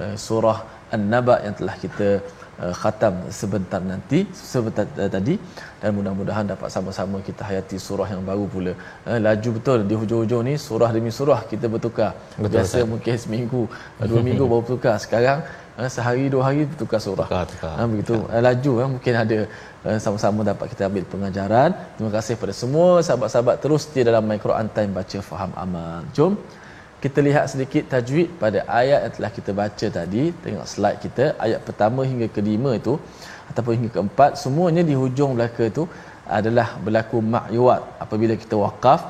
uh, 0.00 0.14
surah 0.26 0.58
An-Naba 0.94 1.36
yang 1.44 1.54
telah 1.60 1.76
kita 1.84 2.08
uh, 2.60 2.74
khatam 2.80 3.14
sebentar 3.40 3.80
nanti 3.92 4.18
sebentar 4.52 4.84
uh, 5.04 5.10
tadi. 5.16 5.34
Dan 5.82 5.90
mudah-mudahan 5.98 6.46
dapat 6.52 6.68
sama-sama 6.74 7.18
kita 7.28 7.42
hayati 7.48 7.76
surah 7.86 8.08
yang 8.14 8.22
baru 8.30 8.44
pula. 8.54 8.72
Uh, 9.08 9.18
laju 9.26 9.50
betul 9.56 9.78
di 9.90 9.94
hujung-hujung 10.00 10.42
ni 10.48 10.54
surah 10.68 10.90
demi 10.96 11.12
surah 11.18 11.40
kita 11.52 11.66
bertukar. 11.74 12.12
Betul, 12.36 12.50
biasa 12.52 12.76
Ustaz. 12.78 12.90
mungkin 12.92 13.14
seminggu 13.24 13.60
uh, 14.00 14.06
dua 14.10 14.20
minggu 14.28 14.44
baru 14.52 14.62
bertukar. 14.66 14.96
Sekarang 15.04 15.38
uh, 15.80 15.88
sehari 15.96 16.24
dua 16.34 16.42
hari 16.48 16.68
bertukar 16.70 17.00
surah. 17.06 17.28
Tukar, 17.28 17.44
tukar. 17.52 17.74
Uh, 17.78 17.88
begitu. 17.92 18.14
Uh, 18.30 18.42
laju 18.48 18.72
uh, 18.82 18.88
mungkin 18.94 19.12
ada 19.24 19.38
uh, 19.88 19.98
sama-sama 20.04 20.40
dapat 20.52 20.66
kita 20.72 20.88
ambil 20.90 21.04
pengajaran. 21.12 21.70
Terima 21.96 22.10
kasih 22.16 22.32
kepada 22.36 22.54
semua 22.62 22.88
sahabat-sahabat 23.06 23.56
terus 23.64 23.84
di 23.94 24.02
dalam 24.08 24.24
Quran 24.44 24.66
Time 24.76 24.92
baca 24.98 25.18
faham 25.30 25.50
amal 25.64 26.04
jom 26.16 26.34
kita 27.04 27.18
lihat 27.26 27.44
sedikit 27.52 27.84
tajwid 27.92 28.28
pada 28.42 28.58
ayat 28.80 29.00
yang 29.04 29.14
telah 29.16 29.30
kita 29.36 29.50
baca 29.60 29.86
tadi. 29.98 30.22
Tengok 30.42 30.66
slide 30.72 30.98
kita 31.04 31.24
ayat 31.44 31.60
pertama 31.68 32.00
hingga 32.10 32.26
kelima 32.36 32.70
itu 32.80 32.94
ataupun 33.50 33.72
hingga 33.76 33.90
keempat 33.96 34.30
semuanya 34.42 34.82
di 34.90 34.94
hujung 35.00 35.32
belaka 35.36 35.64
itu 35.72 35.84
adalah 36.38 36.68
berlaku 36.84 37.18
ma'yuat 37.34 37.82
apabila 38.04 38.34
kita 38.42 38.54
wakaf 38.64 39.00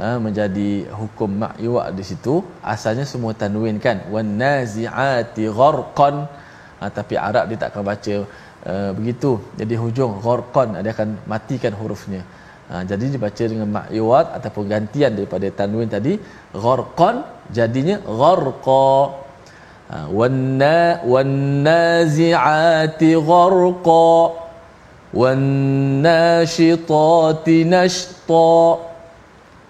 ha, 0.00 0.06
menjadi 0.26 0.70
hukum 1.00 1.30
ma'iwak 1.42 1.88
di 1.98 2.04
situ 2.10 2.34
asalnya 2.74 3.04
semua 3.12 3.32
tanwin 3.42 3.76
kan. 3.86 4.00
Wan 4.14 4.30
nazi'ati 4.44 5.44
gharqan. 5.58 6.16
Ha, 6.80 6.88
tapi 6.98 7.14
Arab 7.28 7.44
dia 7.50 7.58
tak 7.62 7.70
akan 7.76 7.84
baca 7.92 8.14
uh, 8.72 8.90
begitu. 8.98 9.32
Jadi 9.60 9.74
hujung 9.82 10.12
gharqan 10.24 10.80
dia 10.84 10.92
akan 10.96 11.10
matikan 11.32 11.76
hurufnya 11.80 12.22
ha, 12.72 12.80
jadi 12.88 13.04
dibaca 13.12 13.44
dengan 13.44 13.68
ma'iwat 13.68 14.32
ataupun 14.40 14.64
gantian 14.72 15.12
daripada 15.12 15.44
tanwin 15.52 15.92
tadi 15.92 16.16
gharqan 16.56 17.20
jadinya 17.52 18.00
gharqa. 18.00 18.90
Ha, 19.92 20.08
wan 20.08 20.56
wan 21.04 21.32
nazi'ati 21.68 23.10
gharqa. 23.20 24.08
Wan 25.12 25.40
nashitati 26.00 27.68
nashta. 27.68 28.56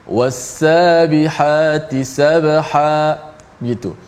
Wasabihati 0.06 1.98
sabha. 2.06 3.34
Gitu. 3.58 3.98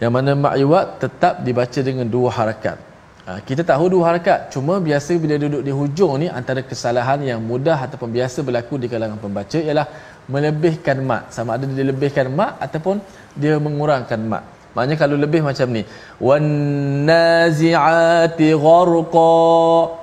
Yang 0.00 0.12
mana 0.12 0.32
ma'iwat 0.36 1.00
tetap 1.00 1.40
dibaca 1.40 1.80
dengan 1.80 2.04
dua 2.04 2.28
harakat. 2.28 2.76
ha, 2.76 2.93
kita 3.48 3.62
tahu 3.70 3.84
dua 3.92 4.02
harakat 4.08 4.38
cuma 4.54 4.74
biasa 4.86 5.12
bila 5.22 5.34
duduk 5.42 5.62
di 5.66 5.72
hujung 5.78 6.12
ni 6.22 6.26
antara 6.38 6.60
kesalahan 6.70 7.20
yang 7.28 7.40
mudah 7.50 7.78
ataupun 7.86 8.12
biasa 8.16 8.44
berlaku 8.46 8.76
di 8.82 8.86
kalangan 8.92 9.16
pembaca 9.22 9.58
ialah 9.66 9.86
melebihkan 10.32 10.98
mat 11.08 11.32
sama 11.36 11.56
ada 11.56 11.64
dia 11.78 11.86
lebihkan 11.92 12.28
mat 12.38 12.60
ataupun 12.66 13.00
dia 13.42 13.54
mengurangkan 13.66 14.20
mat 14.32 14.44
maknanya 14.76 14.96
kalau 15.02 15.16
lebih 15.24 15.40
macam 15.48 15.68
ni 15.76 15.82
wan 16.28 16.44
nazi'ati 17.08 18.48
gharqa 18.66 19.32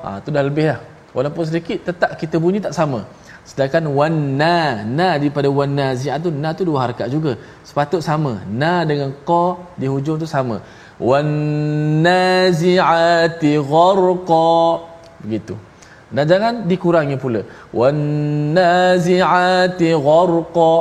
ha, 0.01 0.09
tu 0.25 0.33
dah 0.33 0.43
lebih 0.49 0.65
dah 0.71 0.79
walaupun 1.17 1.43
sedikit 1.49 1.77
tetap 1.89 2.17
kita 2.21 2.41
bunyi 2.41 2.57
tak 2.65 2.73
sama 2.79 3.01
Sedangkan 3.51 3.83
wanna 3.97 4.85
na 4.97 5.07
daripada 5.21 5.49
wanna 5.59 5.87
zi'at 6.01 6.21
tu 6.25 6.29
na 6.43 6.49
tu 6.57 6.63
dua 6.69 6.77
harakat 6.85 7.07
juga. 7.15 7.33
Sepatut 7.67 8.01
sama. 8.09 8.33
Na 8.61 8.85
dengan 8.89 9.09
qa 9.29 9.45
di 9.81 9.89
hujung 9.93 10.21
tu 10.21 10.27
sama. 10.29 10.61
Wannazi'ati 11.09 13.51
gharqa. 13.73 14.49
Begitu. 15.25 15.55
Dan 16.15 16.23
jangan 16.31 16.53
dikurangi 16.71 17.17
pula. 17.23 17.41
Wannazi'ati 17.79 19.89
gharqa. 20.07 20.73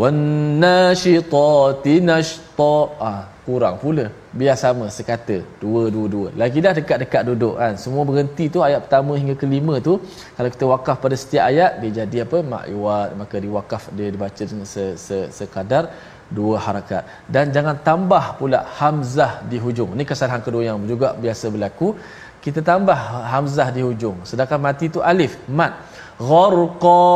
Wannashitati 0.00 1.94
nashta. 2.10 2.74
Ah, 3.08 3.22
kurang 3.46 3.76
pula 3.82 4.04
biar 4.38 4.56
sama 4.62 4.86
sekata 4.96 5.36
dua 5.62 5.82
dua 5.94 6.06
dua 6.14 6.28
lagi 6.42 6.58
dah 6.64 6.72
dekat-dekat 6.78 7.22
duduk 7.28 7.54
kan 7.60 7.74
semua 7.82 8.02
berhenti 8.08 8.44
tu 8.54 8.58
ayat 8.66 8.80
pertama 8.84 9.12
hingga 9.20 9.36
kelima 9.42 9.74
tu 9.88 9.94
kalau 10.36 10.50
kita 10.54 10.64
wakaf 10.72 10.96
pada 11.04 11.16
setiap 11.22 11.44
ayat 11.52 11.72
dia 11.82 11.92
jadi 12.00 12.16
apa 12.24 12.38
ma'iwat 12.52 13.08
maka 13.20 13.36
diwakaf 13.44 13.82
dia 13.96 14.08
dibaca 14.14 14.42
dengan 14.50 14.68
se, 14.74 14.84
se, 15.06 15.18
sekadar 15.38 15.84
dua 16.32 16.56
harakat. 16.60 17.04
Dan 17.28 17.52
jangan 17.52 17.76
tambah 17.84 18.40
pula 18.40 18.64
hamzah 18.78 19.44
di 19.44 19.60
hujung. 19.60 19.92
Ni 19.92 20.08
kesalahan 20.08 20.40
kedua 20.40 20.62
yang 20.64 20.78
juga 20.88 21.12
biasa 21.16 21.52
berlaku. 21.52 21.96
Kita 22.40 22.60
tambah 22.60 22.96
hamzah 23.32 23.68
di 23.72 23.80
hujung. 23.80 24.24
Sedangkan 24.28 24.60
mati 24.60 24.92
tu 24.92 25.00
alif 25.00 25.36
mat. 25.48 25.72
Gharqa. 26.20 27.14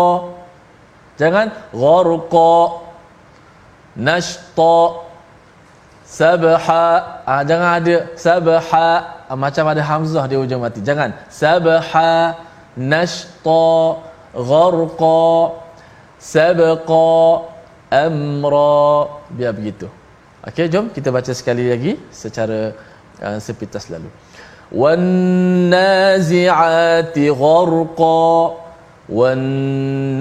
Jangan 1.20 1.46
gharqa. 1.72 2.52
Nashta. 3.96 4.78
Sabha. 6.08 6.64
Ah, 7.28 7.42
jangan 7.44 7.70
ada 7.82 7.96
sabha. 8.16 8.56
Ah, 9.28 9.36
macam 9.36 9.68
ada 9.68 9.84
hamzah 9.84 10.24
di 10.24 10.36
hujung 10.40 10.64
mati. 10.64 10.80
Jangan. 10.80 11.12
Sabha. 11.28 12.40
Nashta. 12.76 14.00
Gharqa. 14.32 15.20
Sabqa 16.18 17.57
amra 17.89 19.07
biar 19.37 19.53
begitu 19.57 19.87
okey 20.47 20.67
jom 20.73 20.89
kita 20.95 21.09
baca 21.11 21.31
sekali 21.33 21.69
lagi 21.71 21.93
secara 22.09 22.73
uh, 23.21 23.39
sepintas 23.39 23.89
lalu 23.93 24.09
wan 24.71 25.03
nazi'ati 25.73 27.25
gharqa 27.43 28.29
wan 29.09 29.41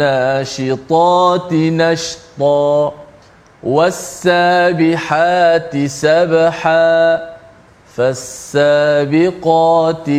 nashitati 0.02 1.62
nashta 1.70 3.02
والسابحات 3.62 5.06
سبحا 5.86 7.32
فالسابقات 7.94 9.42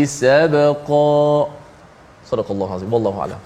سبقا 0.04 1.48
Sadaqallahu 2.29 2.73
azim. 2.77 2.89
Wallahu 2.95 3.19
a'lam. 3.25 3.39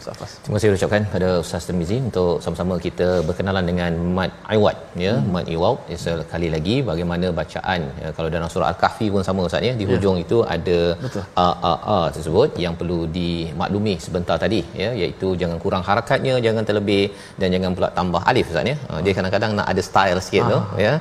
Terima 0.45 0.57
kasih 0.57 0.69
ucapkan 0.79 1.03
pada 1.13 1.29
Ustaz 1.43 1.67
Tirmizi 1.69 1.97
untuk 2.09 2.33
sama-sama 2.45 2.75
kita 2.87 3.09
berkenalan 3.29 3.65
dengan 3.71 3.93
Mat 4.17 4.33
Iwat 4.57 4.77
ya, 5.05 5.13
hmm. 5.17 5.29
Mat 5.35 5.47
Iwat. 5.55 5.91
Ya, 5.93 5.99
sekali 6.05 6.49
lagi 6.55 6.75
bagaimana 6.89 7.27
bacaan 7.41 7.81
ya, 8.03 8.09
kalau 8.17 8.29
dalam 8.35 8.49
surah 8.55 8.69
Al-Kahfi 8.73 9.07
pun 9.15 9.23
sama 9.29 9.47
Ustaz 9.49 9.69
ya, 9.69 9.75
di 9.81 9.87
ya. 9.87 9.91
hujung 9.91 10.17
ya. 10.19 10.25
itu 10.25 10.39
ada 10.55 10.79
a 11.45 11.47
a 11.71 11.73
a 11.97 11.99
tersebut 12.17 12.59
yang 12.65 12.75
perlu 12.81 12.99
dimaklumi 13.19 13.95
sebentar 14.07 14.37
tadi 14.45 14.61
ya, 14.83 14.91
iaitu 15.03 15.31
jangan 15.43 15.61
kurang 15.65 15.85
harakatnya, 15.91 16.35
jangan 16.47 16.67
terlebih 16.71 17.05
dan 17.43 17.49
jangan 17.57 17.71
pula 17.79 17.91
tambah 18.01 18.23
alif 18.33 18.51
Ustaz 18.53 18.73
ya. 18.73 18.77
Ha. 18.91 19.01
Dia 19.07 19.15
kadang-kadang 19.19 19.55
nak 19.61 19.69
ada 19.75 19.85
style 19.91 20.21
sikit 20.27 20.43
tu 20.55 20.61
ya. 20.87 20.93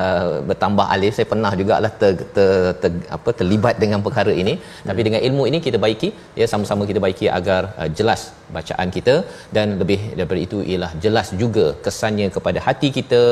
Uh, 0.00 0.28
bertambah 0.50 0.86
alif 0.96 1.14
saya 1.16 1.28
pernah 1.32 1.54
jugalah 1.62 1.92
ter, 2.02 2.12
ter, 2.36 2.52
ter, 2.84 2.92
apa 3.16 3.30
terlibat 3.40 3.74
dengan 3.84 4.02
perkara 4.08 4.34
ini. 4.44 4.56
Tapi 4.90 5.00
dengan 5.08 5.20
ilmu 5.30 5.42
ini 5.52 5.60
kita 5.66 5.80
baiki 5.86 6.10
ya 6.42 6.48
sama-sama 6.52 6.84
kita 6.92 7.00
baiki 7.08 7.26
agar 7.38 7.62
uh, 7.80 7.88
jelas 7.98 8.20
bacaan 8.56 8.88
kita 8.96 9.14
dan 9.56 9.66
lebih 9.80 10.00
daripada 10.18 10.40
itu 10.46 10.58
ialah 10.70 10.92
jelas 11.04 11.28
juga 11.42 11.66
kesannya 11.84 12.28
kepada 12.36 12.58
hati 12.66 12.88
kita 12.98 13.22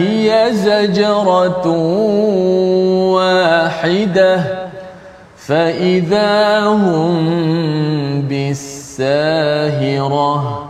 هي 0.00 0.52
زجرة 0.52 1.66
واحدة. 3.14 4.40
فإذا 5.36 6.60
هم 6.60 8.22
بالساهرة. 8.22 10.67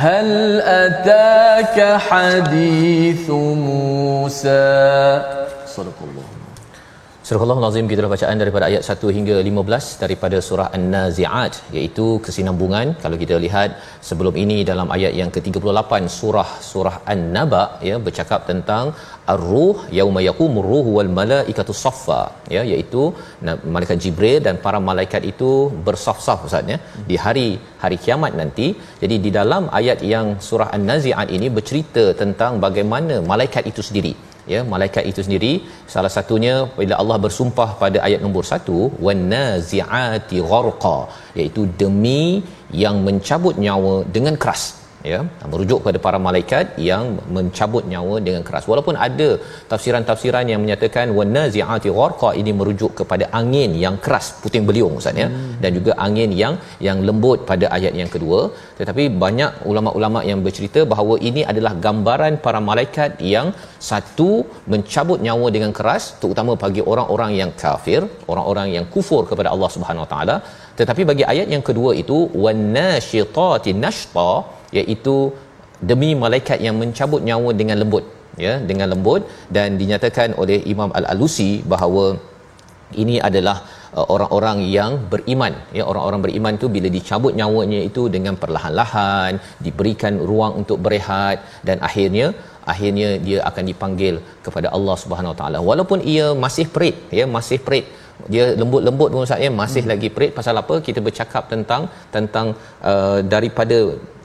هل 0.00 0.60
أتاك 0.60 1.78
حديث 2.08 3.30
موسى 3.68 4.64
صدق 5.76 5.98
الله 6.08 6.36
Surah 7.28 7.42
Allah 7.44 7.58
Nazim 7.62 7.86
kita 7.90 8.08
bacaan 8.12 8.38
daripada 8.42 8.64
ayat 8.70 8.82
1 8.94 9.14
hingga 9.16 9.36
15 9.46 9.86
daripada 10.02 10.36
surah 10.48 10.66
An-Nazi'at 10.76 11.54
iaitu 11.76 12.04
kesinambungan 12.24 12.86
kalau 13.04 13.16
kita 13.22 13.36
lihat 13.44 13.70
sebelum 14.08 14.34
ini 14.42 14.58
dalam 14.68 14.88
ayat 14.96 15.12
yang 15.20 15.30
ke-38 15.34 15.92
surah 16.18 16.46
surah 16.68 16.94
An-Naba 17.14 17.62
ya 17.88 17.96
bercakap 18.06 18.46
tentang 18.50 18.94
ar-ruh 19.33 19.77
yauma 19.97 20.21
yaqumur 20.27 20.65
ruh 20.71 20.85
wal 20.95 21.11
malaikatu 21.19 21.73
saffa. 21.83 22.21
Ya 22.55 22.63
iaitu 22.71 23.03
malaikat 23.75 23.97
Jibril 24.03 24.39
dan 24.47 24.57
para 24.65 24.79
malaikat 24.89 25.23
itu 25.31 25.51
bersaf-saf 25.85 26.47
ustaz 26.47 26.73
ya 26.73 26.79
di 27.11 27.17
hari 27.25 27.47
hari 27.83 27.99
kiamat 28.05 28.33
nanti. 28.41 28.67
Jadi 29.03 29.17
di 29.27 29.31
dalam 29.39 29.65
ayat 29.79 30.01
yang 30.13 30.27
surah 30.47 30.69
An-Nazi'at 30.77 31.29
ini 31.37 31.49
bercerita 31.57 32.05
tentang 32.23 32.59
bagaimana 32.65 33.17
malaikat 33.31 33.65
itu 33.73 33.83
sendiri. 33.89 34.13
Ya 34.51 34.59
malaikat 34.73 35.03
itu 35.09 35.21
sendiri 35.25 35.51
salah 35.93 36.11
satunya 36.15 36.53
bila 36.77 36.95
Allah 37.01 37.17
bersumpah 37.25 37.69
pada 37.81 37.99
ayat 38.07 38.19
nombor 38.25 38.43
1 38.55 39.03
wan 39.05 39.19
naziati 39.33 40.37
gharqa 40.51 40.97
iaitu 41.37 41.63
demi 41.81 42.21
yang 42.83 42.97
mencabut 43.07 43.55
nyawa 43.65 43.93
dengan 44.15 44.35
keras 44.43 44.80
ya 45.11 45.19
merujuk 45.51 45.77
kepada 45.81 45.99
para 46.05 46.17
malaikat 46.27 46.65
yang 46.89 47.03
mencabut 47.37 47.83
nyawa 47.93 48.15
dengan 48.27 48.43
keras. 48.47 48.65
Walaupun 48.71 48.95
ada 49.07 49.29
tafsiran-tafsiran 49.71 50.45
yang 50.51 50.61
menyatakan 50.63 51.07
wanazi'ati 51.17 51.89
gharqa 51.99 52.29
ini 52.41 52.51
merujuk 52.59 52.91
kepada 52.99 53.27
angin 53.39 53.71
yang 53.85 53.97
keras 54.05 54.27
puting 54.43 54.65
beliung 54.69 54.95
ustaz 55.01 55.21
ya. 55.23 55.27
Hmm. 55.31 55.53
dan 55.63 55.71
juga 55.77 55.91
angin 56.07 56.31
yang 56.41 56.53
yang 56.87 56.99
lembut 57.09 57.39
pada 57.51 57.65
ayat 57.77 57.93
yang 58.01 58.11
kedua. 58.15 58.41
Tetapi 58.79 59.03
banyak 59.23 59.51
ulama-ulama 59.71 60.21
yang 60.29 60.39
bercerita 60.47 60.83
bahawa 60.93 61.15
ini 61.29 61.43
adalah 61.51 61.73
gambaran 61.85 62.35
para 62.45 62.61
malaikat 62.69 63.11
yang 63.35 63.49
satu 63.91 64.31
mencabut 64.73 65.19
nyawa 65.27 65.47
dengan 65.55 65.71
keras 65.77 66.03
terutama 66.21 66.51
bagi 66.63 66.81
orang-orang 66.91 67.31
yang 67.41 67.51
kafir 67.63 68.01
orang-orang 68.31 68.67
yang 68.75 68.85
kufur 68.95 69.21
kepada 69.31 69.49
Allah 69.53 69.69
Subhanahu 69.75 70.05
Wa 70.05 70.11
taala. 70.13 70.35
Tetapi 70.79 71.01
bagi 71.09 71.23
ayat 71.33 71.47
yang 71.53 71.63
kedua 71.69 71.91
itu 72.01 72.17
wanashitati 72.45 73.71
nashta 73.83 74.31
iaitu 74.79 75.15
demi 75.91 76.09
malaikat 76.23 76.59
yang 76.65 76.75
mencabut 76.81 77.21
nyawa 77.29 77.51
dengan 77.61 77.77
lembut 77.83 78.05
ya 78.45 78.53
dengan 78.69 78.87
lembut. 78.93 79.21
Dan 79.55 79.77
dinyatakan 79.81 80.37
oleh 80.41 80.59
Imam 80.73 80.91
Al-Alusi 80.99 81.51
bahawa 81.73 82.05
ini 83.01 83.15
adalah 83.27 83.57
uh, 83.97 84.05
orang-orang 84.13 84.57
yang 84.77 84.91
beriman 85.11 85.53
ya 85.77 85.83
orang-orang 85.91 86.21
beriman 86.25 86.53
tu 86.63 86.67
bila 86.75 86.87
dicabut 86.97 87.33
nyawanya 87.39 87.79
itu 87.89 88.03
dengan 88.15 88.35
perlahan-lahan 88.41 89.39
diberikan 89.65 90.15
ruang 90.29 90.53
untuk 90.61 90.79
berehat 90.85 91.37
dan 91.67 91.79
akhirnya 91.89 92.27
akhirnya 92.73 93.09
dia 93.27 93.39
akan 93.49 93.63
dipanggil 93.71 94.15
kepada 94.45 94.67
Allah 94.77 94.95
Subhanahu 95.03 95.33
Wa 95.33 95.39
Taala. 95.41 95.59
Walaupun 95.69 95.99
ia 96.13 96.27
masih 96.45 96.67
perit 96.75 96.97
ya 97.19 97.25
masih 97.37 97.59
perit. 97.67 97.87
Dia 98.33 98.43
lembut-lembut 98.61 99.09
pun 99.13 99.25
Ustaz 99.25 99.41
ya 99.45 99.49
masih 99.61 99.81
hmm. 99.83 99.91
lagi 99.91 100.09
perit. 100.15 100.31
Pasal 100.39 100.55
apa? 100.61 100.75
Kita 100.87 100.99
bercakap 101.07 101.43
tentang 101.53 101.89
tentang 102.15 102.47
uh, 102.91 103.19
daripada 103.33 103.77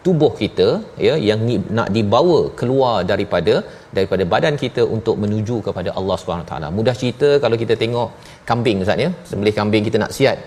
tubuh 0.07 0.33
kita 0.41 0.69
ya 1.07 1.15
yang 1.29 1.41
nak 1.79 1.89
dibawa 1.97 2.39
keluar 2.61 2.95
daripada 3.11 3.55
daripada 3.97 4.25
badan 4.33 4.55
kita 4.65 4.83
untuk 4.97 5.17
menuju 5.23 5.57
kepada 5.67 5.91
Allah 5.99 6.19
taala. 6.51 6.69
Mudah 6.79 6.95
cerita 7.01 7.29
kalau 7.45 7.57
kita 7.63 7.77
tengok 7.83 8.09
kambing 8.51 8.85
Ustaz 8.85 9.05
ya, 9.05 9.11
sembelih 9.31 9.55
kambing 9.61 9.85
kita 9.89 10.01
nak 10.05 10.15
siat. 10.19 10.39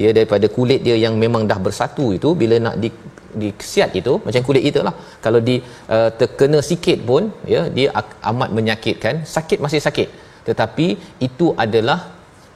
Dia 0.00 0.10
daripada 0.18 0.46
kulit 0.56 0.80
dia 0.86 0.96
yang 1.04 1.14
memang 1.24 1.42
dah 1.50 1.58
bersatu 1.66 2.04
itu 2.18 2.28
bila 2.42 2.58
nak 2.66 2.76
di 2.82 2.90
di 3.40 3.48
itu 4.00 4.12
macam 4.26 4.42
kulit 4.46 4.62
kita 4.68 4.80
lah 4.86 4.94
kalau 5.24 5.40
di 5.48 5.56
uh, 5.94 6.08
terkena 6.20 6.58
sikit 6.70 6.98
pun 7.08 7.22
ya 7.54 7.62
dia 7.76 7.88
amat 8.30 8.48
menyakitkan 8.58 9.14
sakit 9.34 9.58
masih 9.64 9.80
sakit 9.86 10.08
tetapi 10.48 10.86
itu 11.26 11.46
adalah 11.64 11.98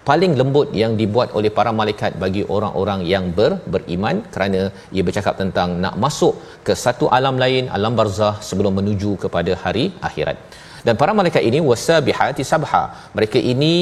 paling 0.08 0.32
lembut 0.40 0.68
yang 0.80 0.92
dibuat 1.00 1.28
oleh 1.38 1.50
para 1.58 1.70
malaikat 1.80 2.12
bagi 2.24 2.42
orang-orang 2.56 3.00
yang 3.12 3.24
ber, 3.38 3.52
beriman 3.74 4.16
kerana 4.34 4.60
ia 4.96 5.02
bercakap 5.08 5.34
tentang 5.42 5.70
nak 5.84 5.96
masuk 6.04 6.34
ke 6.66 6.72
satu 6.84 7.06
alam 7.18 7.38
lain 7.44 7.72
alam 7.76 7.94
barzah 8.00 8.34
sebelum 8.48 8.74
menuju 8.80 9.12
kepada 9.24 9.54
hari 9.64 9.86
akhirat. 10.08 10.38
Dan 10.86 10.94
para 11.00 11.12
malaikat 11.18 11.42
ini 11.48 11.58
wasabihati 11.68 12.42
sabha. 12.50 12.82
Mereka 13.16 13.38
ini 13.52 13.74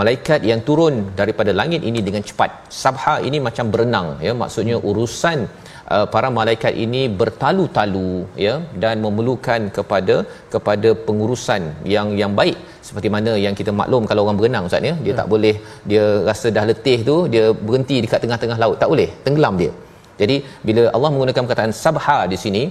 malaikat 0.00 0.40
yang 0.50 0.60
turun 0.68 0.94
daripada 1.20 1.52
langit 1.60 1.80
ini 1.90 2.00
dengan 2.08 2.22
cepat. 2.28 2.50
Sabha 2.82 3.14
ini 3.28 3.38
macam 3.46 3.72
berenang 3.72 4.08
ya. 4.26 4.32
Maksudnya 4.42 4.76
urusan 4.90 5.38
uh, 5.48 5.69
para 6.14 6.28
malaikat 6.38 6.74
ini 6.84 7.02
bertalu-talu 7.20 8.10
ya 8.46 8.54
dan 8.82 8.96
memerlukan 9.04 9.60
kepada 9.76 10.16
kepada 10.54 10.90
pengurusan 11.06 11.62
yang 11.94 12.08
yang 12.20 12.34
baik. 12.40 12.58
Seperti 12.88 13.08
mana 13.16 13.32
yang 13.44 13.54
kita 13.60 13.72
maklum 13.80 14.04
kalau 14.10 14.22
orang 14.26 14.38
berenang 14.40 14.66
ustaz 14.68 14.88
ya? 14.90 14.94
Dia 15.04 15.10
ya. 15.12 15.16
tak 15.20 15.28
boleh 15.32 15.54
dia 15.90 16.04
rasa 16.28 16.46
dah 16.56 16.64
letih 16.70 16.98
tu 17.08 17.16
dia 17.32 17.46
berhenti 17.66 17.96
dekat 18.04 18.20
tengah-tengah 18.24 18.58
laut. 18.64 18.76
Tak 18.82 18.90
boleh 18.92 19.08
tenggelam 19.26 19.56
dia. 19.62 19.72
Jadi 20.20 20.36
bila 20.68 20.82
Allah 20.96 21.10
menggunakan 21.12 21.42
perkataan 21.44 21.74
sabha 21.82 22.18
di 22.32 22.38
sini 22.44 22.62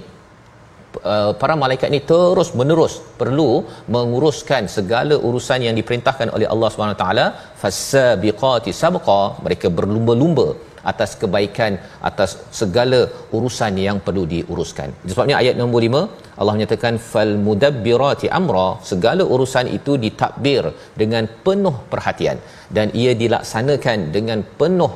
uh, 1.12 1.32
para 1.40 1.54
malaikat 1.62 1.88
ini 1.92 2.00
terus 2.10 2.50
menerus 2.60 2.94
perlu 3.20 3.50
menguruskan 3.96 4.64
segala 4.76 5.16
urusan 5.28 5.60
yang 5.66 5.76
diperintahkan 5.80 6.28
oleh 6.36 6.48
Allah 6.54 6.68
Subhanahu 6.72 7.00
taala. 7.02 7.26
Fasabiqati 7.62 8.72
sabqa 8.82 9.22
mereka 9.46 9.68
berlumba-lumba 9.78 10.48
atas 10.90 11.10
kebaikan 11.20 11.72
atas 12.10 12.30
segala 12.60 13.00
urusan 13.36 13.74
yang 13.86 13.98
perlu 14.06 14.24
diuruskan. 14.34 14.90
Sebabnya 15.12 15.36
ayat 15.42 15.56
nombor 15.60 15.82
5 15.88 16.02
Allah 16.40 16.54
menyatakan 16.56 16.94
fal 17.12 17.32
mudabbirati 17.46 18.28
amra 18.40 18.68
segala 18.90 19.22
urusan 19.34 19.66
itu 19.78 19.94
ditakbir 20.04 20.64
dengan 21.02 21.26
penuh 21.46 21.76
perhatian 21.92 22.38
dan 22.76 22.88
ia 23.02 23.12
dilaksanakan 23.22 23.98
dengan 24.16 24.40
penuh 24.60 24.92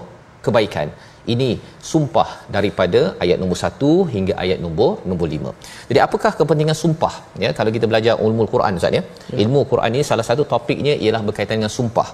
kebaikan. 0.46 0.88
Ini 1.32 1.48
sumpah 1.90 2.28
daripada 2.54 3.00
ayat 3.24 3.38
nombor 3.42 3.58
1 3.58 3.90
hingga 4.14 4.34
ayat 4.42 4.58
nombor 4.64 4.90
nombor 5.08 5.28
5. 5.36 5.52
Jadi 5.90 6.00
apakah 6.06 6.32
kepentingan 6.40 6.76
sumpah? 6.82 7.14
Ya, 7.44 7.50
kalau 7.58 7.70
kita 7.76 7.88
belajar 7.90 8.14
ilmu 8.26 8.44
Quran 8.54 8.76
Ustaz 8.80 8.96
ya. 8.98 9.02
ya. 9.32 9.38
Ilmu 9.44 9.60
Quran 9.70 9.96
ini 9.96 10.04
salah 10.10 10.26
satu 10.30 10.44
topiknya 10.52 10.94
ialah 11.04 11.22
berkaitan 11.28 11.56
dengan 11.60 11.72
sumpah. 11.78 12.08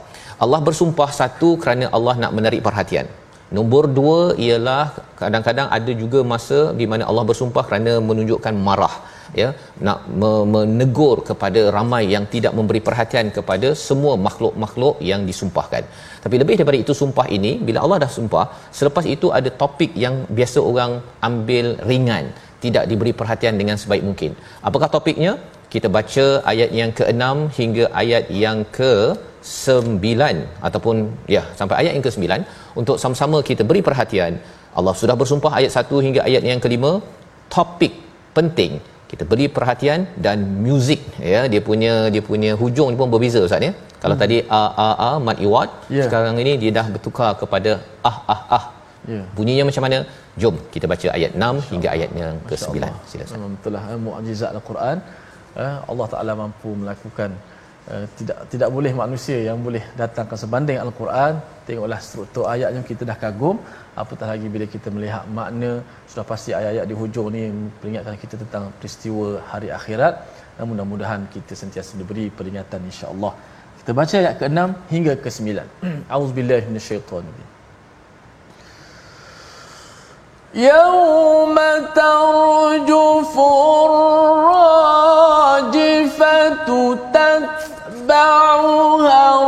Allah 0.45 0.61
bersumpah 0.69 1.11
satu 1.21 1.49
kerana 1.63 1.91
Allah 1.97 2.15
nak 2.23 2.35
menarik 2.39 2.63
perhatian. 2.69 3.09
Nombor 3.57 3.85
dua 3.99 4.19
ialah 4.47 4.85
kadang-kadang 5.21 5.69
ada 5.77 5.93
juga 6.03 6.21
masa 6.33 6.59
di 6.81 6.87
mana 6.91 7.03
Allah 7.11 7.25
bersumpah 7.31 7.65
kerana 7.69 7.93
menunjukkan 8.09 8.55
marah 8.67 8.95
ya 9.41 9.49
nak 9.87 9.99
menegur 10.53 11.17
kepada 11.29 11.61
ramai 11.77 12.03
yang 12.15 12.25
tidak 12.35 12.53
memberi 12.59 12.81
perhatian 12.89 13.27
kepada 13.37 13.69
semua 13.87 14.15
makhluk-makhluk 14.27 14.97
yang 15.11 15.23
disumpahkan. 15.29 15.83
Tapi 16.25 16.35
lebih 16.43 16.57
daripada 16.59 16.79
itu 16.85 16.95
sumpah 17.03 17.27
ini 17.37 17.53
bila 17.69 17.79
Allah 17.85 17.99
dah 18.05 18.13
sumpah, 18.19 18.47
selepas 18.79 19.07
itu 19.15 19.29
ada 19.39 19.53
topik 19.63 19.95
yang 20.05 20.17
biasa 20.39 20.59
orang 20.71 20.93
ambil 21.29 21.67
ringan, 21.91 22.27
tidak 22.65 22.87
diberi 22.91 23.15
perhatian 23.21 23.57
dengan 23.63 23.79
sebaik 23.83 24.05
mungkin. 24.11 24.35
Apakah 24.69 24.91
topiknya? 24.97 25.35
Kita 25.73 25.89
baca 25.97 26.27
ayat 26.53 26.71
yang 26.79 26.91
ke-6 26.99 27.25
hingga 27.59 27.85
ayat 28.03 28.25
yang 28.45 28.61
ke 28.79 28.93
sembilan 29.43 30.37
ataupun 30.69 30.97
ya 31.35 31.43
sampai 31.59 31.77
ayat 31.81 31.93
yang 31.97 32.05
ke-9 32.07 32.25
untuk 32.81 32.97
sama-sama 33.03 33.41
kita 33.51 33.65
beri 33.71 33.83
perhatian. 33.89 34.33
Allah 34.79 34.95
sudah 35.01 35.17
bersumpah 35.21 35.53
ayat 35.59 35.73
1 35.83 36.05
hingga 36.07 36.21
ayat 36.29 36.43
yang 36.51 36.61
kelima 36.65 36.93
topik 37.55 37.95
penting 38.39 38.73
kita 39.11 39.25
beri 39.31 39.47
perhatian 39.55 40.01
dan 40.25 40.39
muzik 40.65 41.01
ya 41.33 41.41
dia 41.53 41.61
punya 41.69 41.95
dia 42.15 42.23
punya 42.29 42.51
hujung 42.61 42.99
pun 43.01 43.09
berbeza 43.15 43.41
ustaz 43.47 43.67
ya. 43.69 43.73
Kalau 44.03 44.15
hmm. 44.17 44.23
tadi 44.23 44.37
a 44.59 44.63
a 44.87 44.89
a 45.09 45.11
mat 45.27 45.39
iwat 45.47 45.71
yeah. 45.97 46.05
sekarang 46.07 46.37
ini 46.43 46.53
dia 46.63 46.73
dah 46.79 46.87
bertukar 46.95 47.31
kepada 47.41 47.73
ah 48.11 48.19
ah 48.35 48.43
ah. 48.59 48.65
Yeah. 49.13 49.25
Bunyinya 49.37 49.65
macam 49.69 49.83
mana? 49.87 49.99
Jom 50.41 50.57
kita 50.75 50.87
baca 50.93 51.09
ayat 51.17 51.33
6 51.35 51.73
hingga 51.73 51.89
ayat 51.97 52.11
yang 52.21 52.37
ke-9. 52.49 52.77
Silakan. 53.11 53.57
Betul 53.57 53.73
lah 53.77 53.85
mukjizat 54.07 54.51
al-Quran. 54.59 54.97
Eh, 55.65 55.77
Allah 55.91 56.07
Taala 56.13 56.33
mampu 56.43 56.71
melakukan 56.81 57.31
Uh, 57.94 58.06
tidak 58.18 58.38
tidak 58.52 58.70
boleh 58.76 58.92
manusia 59.00 59.38
yang 59.48 59.58
boleh 59.66 59.82
datangkan 60.00 60.38
sebanding 60.44 60.78
al-Quran 60.84 61.34
tengoklah 61.68 62.00
struktur 62.06 62.44
ayat 62.54 62.70
yang 62.76 62.86
kita 62.92 63.06
dah 63.10 63.18
kagum 63.24 63.58
apatah 64.04 64.28
lagi 64.32 64.48
bila 64.54 64.66
kita 64.76 64.90
melihat 64.96 65.30
makna 65.40 65.72
sudah 66.10 66.26
pasti 66.32 66.50
ayat-ayat 66.60 66.86
di 66.92 66.96
hujung 67.02 67.28
ni 67.36 67.44
peringatkan 67.82 68.18
kita 68.24 68.36
tentang 68.42 68.64
peristiwa 68.78 69.28
hari 69.52 69.70
akhirat 69.78 70.14
uh, 70.58 70.66
mudah-mudahan 70.72 71.30
kita 71.36 71.54
sentiasa 71.62 71.94
diberi 72.02 72.26
peringatan 72.40 72.90
insya-Allah 72.90 73.34
Kita 73.86 73.94
baca 73.94 74.16
ayat 74.18 74.36
ke-6 74.42 74.60
hingga 74.94 75.14
ke-9. 75.24 75.50
Auzubillahi 76.10 76.66
minasyaitonir 76.70 77.54
يوم 80.56 81.58
ترجف 81.96 83.34
الراجفة 83.90 84.96
تتبعها 88.10 89.42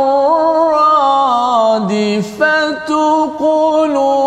الرادفة 1.82 2.88
قلوب 3.38 4.21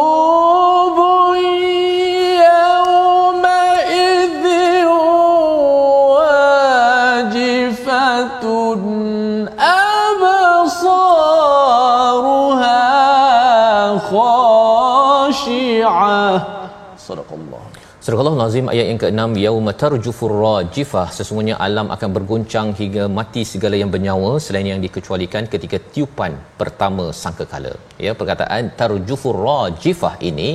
Surah 18.07 18.21
Allah 18.23 18.39
Nazim 18.41 18.67
ayat 18.73 18.87
yang 18.89 18.99
ke-6 19.03 19.33
yauma 19.45 19.73
tarjufur 19.81 20.33
rajifah 20.43 21.07
sesungguhnya 21.15 21.55
alam 21.65 21.87
akan 21.95 22.11
bergoncang 22.17 22.69
hingga 22.81 23.05
mati 23.17 23.43
segala 23.53 23.77
yang 23.81 23.91
bernyawa 23.95 24.31
selain 24.45 24.69
yang 24.71 24.83
dikecualikan 24.85 25.45
ketika 25.55 25.79
tiupan 25.95 26.33
pertama 26.61 27.05
sangkakala. 27.21 27.73
Ya 28.05 28.13
perkataan 28.21 28.71
tarjufur 28.81 29.35
rajifah 29.49 30.13
ini 30.31 30.49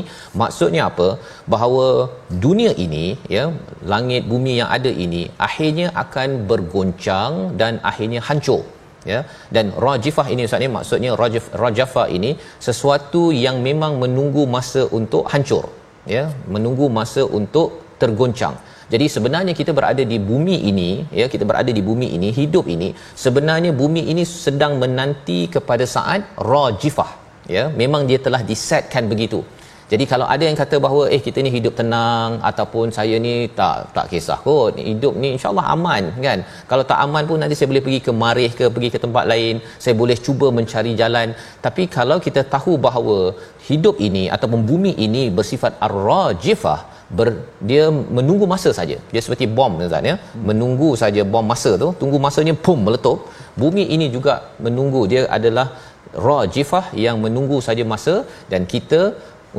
maksudnya 0.44 0.84
apa? 0.92 1.10
Bahawa 1.56 1.88
dunia 2.46 2.72
ini 2.86 3.06
ya 3.36 3.44
langit 3.94 4.32
bumi 4.32 4.56
yang 4.62 4.72
ada 4.78 4.94
ini 5.08 5.24
akhirnya 5.50 5.90
akan 6.06 6.30
bergoncang 6.54 7.34
dan 7.64 7.84
akhirnya 7.92 8.24
hancur. 8.30 8.64
Ya 9.12 9.22
dan 9.58 9.76
rajifah 9.88 10.28
ini 10.36 10.48
ustaz 10.48 10.64
ni 10.64 10.72
maksudnya 10.78 11.12
rajif 11.26 11.52
rajafa 11.66 12.06
ini 12.18 12.34
sesuatu 12.70 13.26
yang 13.46 13.60
memang 13.70 14.00
menunggu 14.06 14.46
masa 14.58 14.84
untuk 15.02 15.26
hancur 15.36 15.68
ya 16.16 16.24
menunggu 16.54 16.88
masa 16.90 17.24
untuk 17.40 17.96
tergoncang. 18.02 18.58
Jadi 18.92 19.06
sebenarnya 19.08 19.54
kita 19.56 19.72
berada 19.72 20.04
di 20.04 20.18
bumi 20.20 20.68
ini 20.68 20.90
ya 21.20 21.26
kita 21.32 21.48
berada 21.48 21.72
di 21.78 21.80
bumi 21.80 22.12
ini 22.18 22.30
hidup 22.36 22.68
ini 22.68 22.92
sebenarnya 23.16 23.72
bumi 23.72 24.12
ini 24.12 24.24
sedang 24.28 24.76
menanti 24.84 25.48
kepada 25.48 25.88
saat 25.88 26.36
rajifah 26.36 27.12
ya 27.56 27.64
memang 27.82 28.04
dia 28.10 28.20
telah 28.26 28.42
disetkan 28.44 29.08
begitu 29.08 29.40
jadi 29.92 30.06
kalau 30.12 30.26
ada 30.34 30.44
yang 30.48 30.58
kata 30.60 30.76
bahawa 30.84 31.04
eh 31.16 31.20
kita 31.26 31.40
ni 31.46 31.50
hidup 31.56 31.74
tenang 31.80 32.32
ataupun 32.50 32.86
saya 32.98 33.16
ni 33.26 33.34
tak 33.58 33.78
tak 33.96 34.06
kisah 34.12 34.38
kot 34.46 34.78
hidup 34.90 35.14
ni 35.22 35.30
insyaallah 35.36 35.66
aman 35.74 36.04
kan? 36.26 36.40
Kalau 36.70 36.84
tak 36.92 37.00
aman 37.06 37.24
pun 37.30 37.40
nanti 37.44 37.56
saya 37.60 37.68
boleh 37.72 37.84
pergi 37.86 38.00
ke 38.06 38.12
marih 38.22 38.52
ke 38.60 38.66
pergi 38.76 38.90
ke 38.94 39.00
tempat 39.06 39.26
lain 39.32 39.56
saya 39.84 39.94
boleh 40.02 40.18
cuba 40.26 40.48
mencari 40.58 40.94
jalan. 41.02 41.28
Tapi 41.66 41.86
kalau 41.98 42.18
kita 42.28 42.44
tahu 42.54 42.76
bahawa 42.86 43.18
hidup 43.70 43.98
ini 44.08 44.24
ataupun 44.36 44.62
bumi 44.70 44.94
ini 45.08 45.24
bersifat 45.40 45.76
ar-rajifah 45.88 46.80
ber, 47.18 47.28
dia 47.70 47.84
menunggu 48.18 48.48
masa 48.54 48.72
saja. 48.80 48.98
Dia 49.14 49.22
seperti 49.26 49.48
bom 49.58 49.76
tuan 49.82 50.10
ya? 50.12 50.16
Menunggu 50.50 50.92
saja 51.04 51.24
bom 51.34 51.46
masa 51.54 51.74
tu 51.84 51.90
tunggu 52.04 52.20
masanya 52.28 52.56
pum 52.68 52.80
meletup. 52.88 53.20
Bumi 53.62 53.84
ini 53.96 54.08
juga 54.16 54.36
menunggu. 54.66 55.04
Dia 55.12 55.24
adalah 55.38 55.68
rajifah 56.30 56.86
yang 57.06 57.18
menunggu 57.26 57.60
saja 57.68 57.84
masa 57.94 58.16
dan 58.52 58.64
kita 58.74 59.02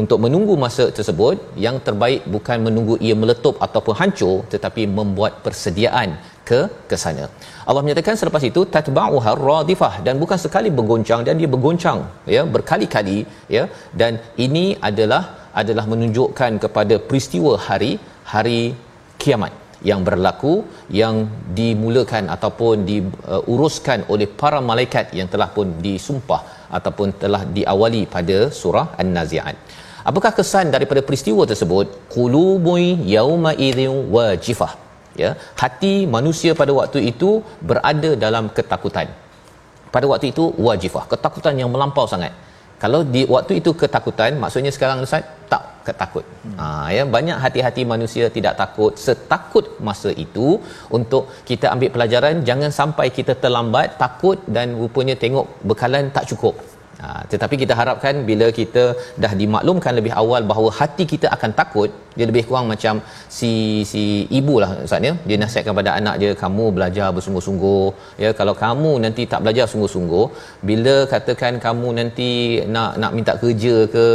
untuk 0.00 0.18
menunggu 0.24 0.54
masa 0.64 0.84
tersebut 0.98 1.36
yang 1.64 1.76
terbaik 1.86 2.22
bukan 2.34 2.58
menunggu 2.66 2.94
ia 3.06 3.16
meletup 3.22 3.56
ataupun 3.66 3.94
hancur 4.00 4.36
tetapi 4.52 4.82
membuat 4.98 5.32
persediaan 5.44 6.10
ke 6.48 6.60
ke 6.90 6.96
sana. 7.02 7.24
Allah 7.68 7.82
menyatakan 7.84 8.16
selepas 8.20 8.44
itu 8.50 8.62
tatba'uha 8.76 9.32
radifah 9.48 9.94
dan 10.06 10.14
bukan 10.22 10.38
sekali 10.44 10.70
bergoncang 10.78 11.20
dan 11.26 11.36
dia 11.40 11.50
bergoncang 11.54 12.00
ya 12.36 12.42
berkali-kali 12.54 13.18
ya 13.56 13.64
dan 14.00 14.14
ini 14.46 14.64
adalah 14.90 15.22
adalah 15.62 15.84
menunjukkan 15.92 16.52
kepada 16.64 16.96
peristiwa 17.08 17.52
hari 17.68 17.92
hari 18.34 18.60
kiamat 19.22 19.52
yang 19.90 20.00
berlaku 20.08 20.54
yang 21.00 21.16
dimulakan 21.58 22.24
ataupun 22.34 22.74
diuruskan 22.90 24.00
oleh 24.12 24.28
para 24.42 24.58
malaikat 24.70 25.06
yang 25.18 25.28
telah 25.32 25.48
pun 25.56 25.68
disumpah 25.86 26.42
ataupun 26.78 27.08
telah 27.22 27.42
diawali 27.56 28.02
pada 28.16 28.38
surah 28.60 28.86
An-Nazi'at. 29.02 29.56
Apakah 30.10 30.32
kesan 30.38 30.74
daripada 30.74 31.00
peristiwa 31.08 31.42
tersebut? 31.50 31.86
Qulubun 32.14 32.82
yauma 33.14 33.52
idzin 33.66 33.92
wajifah. 34.16 34.72
Ya, 35.22 35.30
hati 35.62 35.94
manusia 36.14 36.52
pada 36.60 36.72
waktu 36.78 36.98
itu 37.12 37.30
berada 37.70 38.10
dalam 38.24 38.44
ketakutan. 38.56 39.08
Pada 39.94 40.06
waktu 40.12 40.26
itu 40.32 40.44
wajifah, 40.66 41.04
ketakutan 41.12 41.54
yang 41.60 41.68
melampau 41.74 42.06
sangat. 42.12 42.32
Kalau 42.82 43.00
di 43.14 43.22
waktu 43.34 43.52
itu 43.60 43.70
ketakutan, 43.80 44.40
maksudnya 44.42 44.72
sekarang 44.76 45.04
Ustaz 45.06 45.22
tak 45.52 45.62
ketakut. 45.86 46.24
Hmm. 46.42 46.56
Ha 46.60 46.66
ya 46.96 47.02
banyak 47.16 47.38
hati-hati 47.44 47.82
manusia 47.92 48.24
tidak 48.36 48.54
takut 48.62 48.92
setakut 49.04 49.66
masa 49.86 50.10
itu 50.24 50.46
untuk 50.98 51.30
kita 51.50 51.66
ambil 51.74 51.90
pelajaran 51.94 52.42
jangan 52.48 52.70
sampai 52.80 53.06
kita 53.18 53.34
terlambat 53.42 54.00
takut 54.02 54.38
dan 54.56 54.74
rupanya 54.80 55.14
tengok 55.24 55.46
bekalan 55.70 56.10
tak 56.16 56.26
cukup. 56.32 56.56
Ha, 57.02 57.08
tetapi 57.30 57.54
kita 57.60 57.74
harapkan 57.78 58.14
bila 58.28 58.46
kita 58.58 58.82
dah 59.22 59.30
dimaklumkan 59.40 59.92
lebih 59.98 60.12
awal 60.20 60.42
bahawa 60.50 60.68
hati 60.78 61.04
kita 61.12 61.26
akan 61.36 61.50
takut 61.60 61.90
dia 62.16 62.26
lebih 62.30 62.42
kurang 62.48 62.66
macam 62.72 62.94
si 63.36 63.50
si 63.90 64.02
ibu 64.38 64.54
lah 64.62 64.68
maksudnya 64.74 65.12
dia 65.28 65.36
nasihatkan 65.42 65.74
pada 65.80 65.90
anak 66.00 66.14
dia 66.22 66.30
kamu 66.42 66.64
belajar 66.76 67.08
bersungguh-sungguh. 67.16 67.86
Ya 68.22 68.30
kalau 68.40 68.54
kamu 68.62 68.92
nanti 69.04 69.24
tak 69.32 69.42
belajar 69.44 69.66
sungguh-sungguh 69.72 70.24
bila 70.70 70.94
katakan 71.14 71.58
kamu 71.66 71.88
nanti 71.98 72.30
nak 72.76 72.92
nak 73.02 73.12
minta 73.18 73.34
kerja 73.42 73.74
ke 73.96 74.06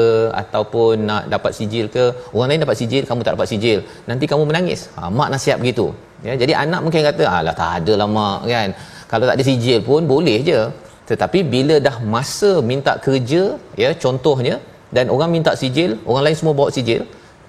ataupun 0.43 0.93
nak 1.11 1.23
dapat 1.35 1.51
sijil 1.59 1.85
ke 1.97 2.05
orang 2.33 2.49
lain 2.51 2.63
dapat 2.65 2.77
sijil 2.81 3.03
kamu 3.11 3.21
tak 3.27 3.33
dapat 3.37 3.49
sijil 3.51 3.79
nanti 4.09 4.25
kamu 4.31 4.45
menangis. 4.51 4.83
Ha, 4.95 5.11
mak 5.19 5.29
nasihat 5.35 5.59
begitu. 5.63 5.87
Ya 6.27 6.33
jadi 6.41 6.53
anak 6.63 6.81
mungkin 6.87 7.03
kata 7.11 7.23
alah 7.37 7.55
tak 7.63 7.71
ada 7.79 7.93
lah 8.01 8.09
mak 8.17 8.39
kan. 8.55 8.69
Kalau 9.11 9.25
tak 9.27 9.35
ada 9.39 9.43
sijil 9.51 9.79
pun 9.89 10.01
boleh 10.15 10.39
je 10.51 10.61
tetapi 11.09 11.39
bila 11.53 11.75
dah 11.87 11.95
masa 12.15 12.51
minta 12.71 12.93
kerja 13.05 13.43
ya 13.81 13.89
contohnya 14.03 14.55
dan 14.95 15.05
orang 15.15 15.29
minta 15.35 15.51
sijil 15.61 15.91
orang 16.09 16.23
lain 16.25 16.37
semua 16.39 16.55
bawa 16.59 16.69
sijil 16.77 17.01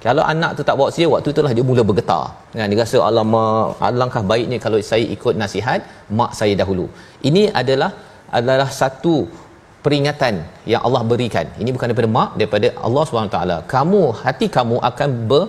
kalau 0.05 0.23
anak 0.33 0.51
tu 0.59 0.63
tak 0.69 0.77
bawa 0.79 0.89
sijil 0.95 1.11
waktu 1.15 1.29
itulah 1.35 1.53
dia 1.57 1.65
mula 1.69 1.83
bergetar. 1.89 2.25
Kan 2.59 2.71
dia 2.73 2.79
rasa 2.83 2.99
alamak 3.09 3.83
alangkah 3.89 4.23
baiknya 4.33 4.59
kalau 4.65 4.79
saya 4.91 5.05
ikut 5.17 5.35
nasihat 5.43 5.81
mak 6.19 6.33
saya 6.41 6.55
dahulu. 6.61 6.87
Ini 7.29 7.43
adalah 7.61 7.91
adalah 8.39 8.69
satu 8.81 9.15
peringatan 9.85 10.35
yang 10.73 10.83
Allah 10.87 11.03
berikan. 11.13 11.47
Ini 11.63 11.71
bukan 11.75 11.91
daripada 11.91 12.11
mak 12.19 12.31
daripada 12.41 12.69
Allah 12.87 13.03
SWT 13.03 13.41
kamu 13.75 14.03
hati 14.23 14.47
kamu 14.57 14.77
akan 14.91 15.11
ber, 15.31 15.43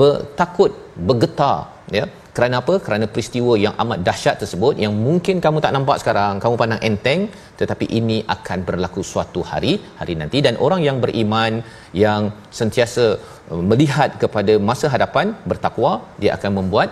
bertakut 0.00 0.72
bergetar 1.08 1.58
ya 1.98 2.04
kerana 2.36 2.56
apa? 2.62 2.74
Kerana 2.84 3.06
peristiwa 3.14 3.54
yang 3.64 3.74
amat 3.82 3.98
dahsyat 4.08 4.36
tersebut 4.42 4.74
yang 4.84 4.94
mungkin 5.06 5.36
kamu 5.44 5.58
tak 5.64 5.72
nampak 5.76 5.96
sekarang. 6.02 6.40
Kamu 6.42 6.54
pandang 6.62 6.82
enteng 6.88 7.20
tetapi 7.60 7.86
ini 7.98 8.18
akan 8.34 8.58
berlaku 8.68 9.02
suatu 9.12 9.40
hari 9.50 9.72
hari 10.00 10.14
nanti. 10.20 10.40
Dan 10.46 10.56
orang 10.66 10.80
yang 10.88 10.98
beriman 11.04 11.60
yang 12.04 12.32
sentiasa 12.60 13.06
uh, 13.52 13.62
melihat 13.70 14.16
kepada 14.22 14.54
masa 14.70 14.88
hadapan 14.94 15.36
bertakwa 15.50 15.92
dia 16.22 16.32
akan 16.38 16.52
membuat 16.58 16.90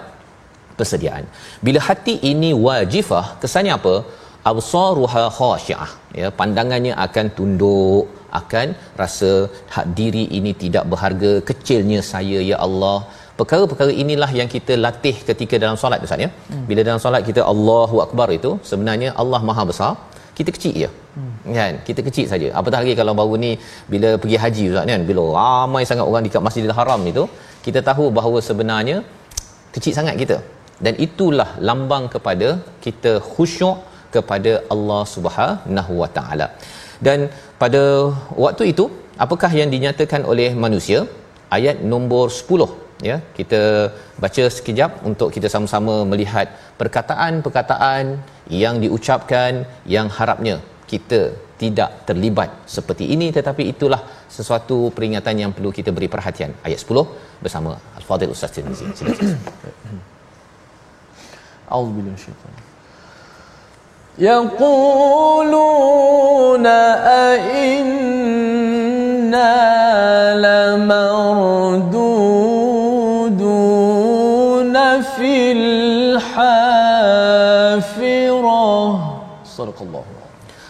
persediaan. 0.79 1.25
Bila 1.67 1.81
hati 1.89 2.17
ini 2.33 2.51
wajifah 2.67 3.27
kesannya 3.43 3.75
apa? 3.81 3.95
Absaruha 4.53 5.25
khashiah. 5.39 5.91
Ya 6.21 6.29
pandangannya 6.41 6.93
akan 7.07 7.27
tunduk 7.39 8.05
akan 8.41 8.69
rasa 9.01 9.31
hak 9.75 9.87
diri 9.99 10.25
ini 10.39 10.53
tidak 10.63 10.85
berharga 10.93 11.33
kecilnya 11.49 12.01
saya 12.13 12.39
ya 12.51 12.57
Allah 12.67 12.99
perkara-perkara 13.41 13.93
inilah 14.03 14.31
yang 14.39 14.49
kita 14.55 14.75
latih 14.85 15.17
ketika 15.29 15.55
dalam 15.63 15.77
solat 15.83 16.05
Ustaz 16.07 16.25
ya. 16.25 16.31
Hmm. 16.51 16.65
Bila 16.71 16.81
dalam 16.89 17.01
solat 17.05 17.23
kita 17.29 17.43
Allahu 17.53 17.97
Akbar 18.07 18.29
itu 18.39 18.51
sebenarnya 18.71 19.11
Allah 19.23 19.41
Maha 19.49 19.65
Besar, 19.71 19.93
kita 20.39 20.51
kecil 20.57 20.75
je. 20.83 20.91
Hmm. 21.17 21.33
Kan? 21.59 21.75
Kita 21.89 22.01
kecil 22.09 22.27
saja. 22.33 22.49
Apatah 22.61 22.81
lagi 22.83 22.95
kalau 23.01 23.15
baru 23.21 23.37
ni 23.45 23.53
bila 23.93 24.11
pergi 24.23 24.39
haji 24.45 24.65
Ustaz 24.73 24.87
kan, 24.93 25.03
bila 25.11 25.25
ramai 25.39 25.83
sangat 25.91 26.07
orang 26.11 26.25
di 26.27 26.31
Masjidil 26.49 26.77
Haram 26.81 27.03
itu, 27.13 27.25
kita 27.67 27.83
tahu 27.91 28.07
bahawa 28.19 28.41
sebenarnya 28.49 28.97
kecil 29.77 29.95
sangat 30.01 30.17
kita. 30.23 30.39
Dan 30.85 30.95
itulah 31.07 31.49
lambang 31.69 32.05
kepada 32.15 32.51
kita 32.85 33.13
khusyuk 33.33 33.79
kepada 34.15 34.53
Allah 34.75 35.03
Subhanahu 35.15 35.93
Wa 36.03 36.09
Taala. 36.17 36.47
Dan 37.07 37.19
pada 37.63 37.83
waktu 38.45 38.65
itu, 38.73 38.85
apakah 39.25 39.51
yang 39.61 39.69
dinyatakan 39.75 40.23
oleh 40.33 40.49
manusia? 40.65 41.01
Ayat 41.57 41.77
nombor 41.93 42.25
10 42.33 42.90
ya 43.10 43.18
kita 43.38 43.62
baca 44.24 44.44
sekejap 44.58 44.92
untuk 45.10 45.30
kita 45.36 45.48
sama-sama 45.54 45.96
melihat 46.12 46.48
perkataan-perkataan 46.82 48.06
yang 48.64 48.76
diucapkan 48.84 49.54
yang 49.96 50.08
harapnya 50.18 50.56
kita 50.92 51.22
tidak 51.62 51.92
terlibat 52.08 52.50
seperti 52.76 53.06
ini 53.16 53.28
tetapi 53.38 53.64
itulah 53.74 54.02
sesuatu 54.38 54.78
peringatan 54.98 55.36
yang 55.44 55.52
perlu 55.58 55.72
kita 55.80 55.92
beri 55.98 56.10
perhatian 56.16 56.52
ayat 56.68 56.80
10 56.84 57.44
bersama 57.44 57.74
al-fadil 58.00 58.34
ustaz 58.36 58.52
Tirmizi 58.56 58.86
silakan 59.00 59.36
A'udzubillahi 61.74 62.14
minasyaitanir 62.14 62.64
يقولون 64.32 65.56
أئنا 66.66 67.99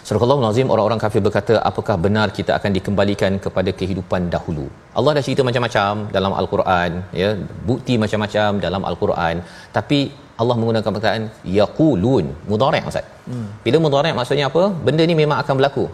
Sadaqallahu 0.07 0.41
Surah 0.41 0.63
al 0.63 0.71
orang-orang 0.73 0.99
kafir 1.03 1.21
berkata 1.25 1.53
apakah 1.69 1.95
benar 2.05 2.27
kita 2.37 2.51
akan 2.57 2.71
dikembalikan 2.77 3.31
kepada 3.45 3.71
kehidupan 3.79 4.21
dahulu. 4.35 4.65
Allah 4.97 5.11
dah 5.17 5.23
cerita 5.27 5.41
macam-macam 5.49 5.91
dalam 6.15 6.31
al-Quran 6.39 6.91
ya, 7.21 7.29
bukti 7.69 7.95
macam-macam 8.03 8.49
dalam 8.65 8.81
al-Quran 8.89 9.35
tapi 9.77 9.99
Allah 10.41 10.55
menggunakan 10.59 10.91
perkataan 10.95 11.23
yaqulun 11.59 12.25
mudhari' 12.51 12.81
ustaz. 12.91 13.05
Hmm. 13.29 13.47
Bila 13.65 13.77
mudhari' 13.85 14.13
maksudnya 14.19 14.45
apa? 14.51 14.63
Benda 14.87 15.05
ni 15.09 15.15
memang 15.21 15.37
akan 15.43 15.53
berlaku 15.59 15.85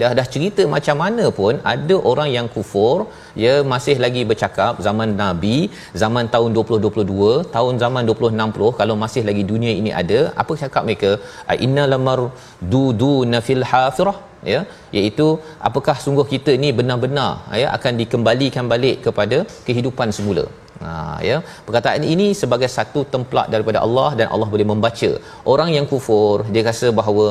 dah 0.00 0.10
dah 0.18 0.26
cerita 0.34 0.62
macam 0.74 0.96
mana 1.02 1.24
pun 1.38 1.54
ada 1.72 1.96
orang 2.10 2.28
yang 2.36 2.46
kufur 2.54 2.96
ya 3.44 3.54
masih 3.72 3.96
lagi 4.04 4.22
bercakap 4.30 4.82
zaman 4.86 5.10
nabi 5.22 5.56
zaman 6.02 6.26
tahun 6.34 6.50
2022 6.58 7.30
tahun 7.56 7.74
zaman 7.84 8.02
2060 8.10 8.70
kalau 8.80 8.96
masih 9.04 9.22
lagi 9.28 9.44
dunia 9.52 9.72
ini 9.80 9.90
ada 10.02 10.20
apa 10.42 10.52
cakap 10.62 10.82
mereka? 10.88 11.12
Inna 11.66 11.84
lamar 11.92 12.18
dudu 12.72 13.14
nafil 13.34 13.64
hafirah 13.70 14.16
ya 14.52 14.60
iaitu 14.98 15.26
apakah 15.68 15.96
sungguh 16.04 16.26
kita 16.34 16.52
ni 16.64 16.70
benar-benar 16.78 17.30
ya 17.62 17.68
akan 17.76 17.92
dikembalikan 18.02 18.66
balik 18.74 18.96
kepada 19.06 19.38
kehidupan 19.66 20.10
semula? 20.18 20.44
Ha 20.84 20.92
ya 21.28 21.36
perkataan 21.66 22.02
ini 22.14 22.26
sebagai 22.40 22.70
satu 22.76 23.00
templak 23.12 23.46
daripada 23.54 23.78
Allah 23.86 24.08
dan 24.18 24.26
Allah 24.34 24.48
boleh 24.54 24.66
membaca. 24.72 25.10
Orang 25.52 25.70
yang 25.76 25.86
kufur 25.92 26.36
dia 26.54 26.64
rasa 26.70 26.88
bahawa 27.00 27.26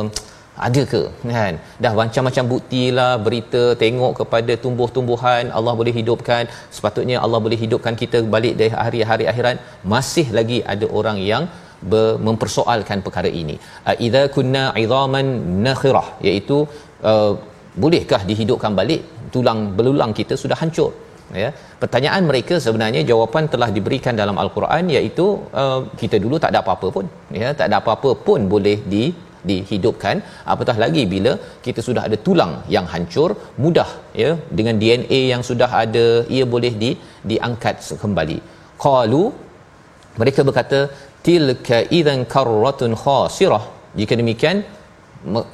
ada 0.68 0.82
ke? 0.92 1.02
Kan? 1.34 1.54
Dah 1.84 1.94
macam-macam 2.00 2.46
buktilah 2.54 3.12
berita 3.26 3.62
tengok 3.84 4.14
kepada 4.22 4.54
tumbuh-tumbuhan 4.64 5.50
Allah 5.58 5.74
boleh 5.80 5.94
hidupkan. 6.00 6.44
Sepatutnya 6.76 7.18
Allah 7.26 7.40
boleh 7.46 7.58
hidupkan 7.64 7.96
kita 8.02 8.22
balik 8.36 8.56
dari 8.62 8.72
hari-hari 8.82 9.26
akhirat 9.32 9.58
masih 9.94 10.28
lagi 10.38 10.60
ada 10.74 10.86
orang 11.00 11.18
yang 11.32 11.46
ber- 11.92 12.18
mempersoalkan 12.28 13.02
perkara 13.08 13.32
ini. 13.42 13.58
Idza 14.08 14.24
kunna 14.36 14.64
idhaman 14.84 15.28
nakhirah 15.68 16.08
iaitu 16.28 16.60
uh, 17.12 17.34
bolehkah 17.84 18.22
dihidupkan 18.30 18.74
balik? 18.82 19.02
Tulang 19.34 19.62
belulang 19.78 20.14
kita 20.20 20.38
sudah 20.44 20.60
hancur. 20.62 20.92
Ya? 21.42 21.50
Pertanyaan 21.82 22.24
mereka 22.30 22.56
sebenarnya 22.66 23.02
jawapan 23.12 23.44
telah 23.54 23.70
diberikan 23.76 24.14
dalam 24.22 24.38
al-Quran 24.44 24.94
iaitu 24.96 25.26
uh, 25.62 25.82
kita 26.02 26.18
dulu 26.24 26.38
tak 26.44 26.52
ada 26.54 26.62
apa-apa 26.64 26.88
pun. 26.96 27.06
Ya? 27.42 27.50
Tak 27.60 27.66
ada 27.70 27.78
apa-apa 27.82 28.12
pun 28.28 28.46
boleh 28.56 28.78
di 28.96 29.06
dihidupkan. 29.50 30.16
Apatah 30.54 30.76
lagi 30.84 31.04
bila 31.14 31.32
kita 31.66 31.82
sudah 31.88 32.04
ada 32.08 32.18
tulang 32.26 32.54
yang 32.76 32.86
hancur 32.94 33.30
mudah 33.64 33.90
ya 34.22 34.32
dengan 34.58 34.76
DNA 34.82 35.20
yang 35.34 35.44
sudah 35.50 35.70
ada 35.84 36.06
ia 36.36 36.46
boleh 36.54 36.74
di 36.84 36.92
diangkat 37.32 37.76
kembali. 38.04 38.38
Qalu 38.86 39.24
mereka 40.22 40.42
berkata 40.50 40.80
tilka 41.28 41.80
idzan 42.00 42.22
karratun 42.34 42.96
khasirah. 43.04 43.64
Jika 44.00 44.14
demikian 44.22 44.58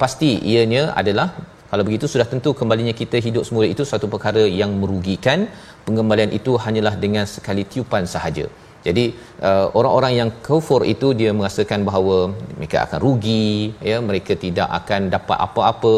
pasti 0.02 0.30
ianya 0.52 0.82
adalah 1.00 1.28
kalau 1.70 1.82
begitu 1.88 2.06
sudah 2.12 2.26
tentu 2.32 2.50
kembalinya 2.60 2.94
kita 3.00 3.16
hidup 3.26 3.42
semula 3.48 3.66
itu 3.74 3.82
satu 3.92 4.06
perkara 4.14 4.44
yang 4.60 4.72
merugikan. 4.80 5.40
Pengembalian 5.86 6.30
itu 6.38 6.52
hanyalah 6.64 6.94
dengan 7.04 7.24
sekali 7.34 7.62
tiupan 7.72 8.04
sahaja 8.14 8.46
jadi 8.86 9.04
uh, 9.48 9.66
orang-orang 9.78 10.12
yang 10.18 10.30
kufur 10.46 10.80
itu 10.92 11.08
dia 11.20 11.30
merasakan 11.38 11.80
bahawa 11.88 12.16
mereka 12.58 12.78
akan 12.84 12.98
rugi 13.04 13.48
ya 13.90 13.96
mereka 14.08 14.32
tidak 14.44 14.68
akan 14.78 15.00
dapat 15.14 15.38
apa-apa 15.46 15.94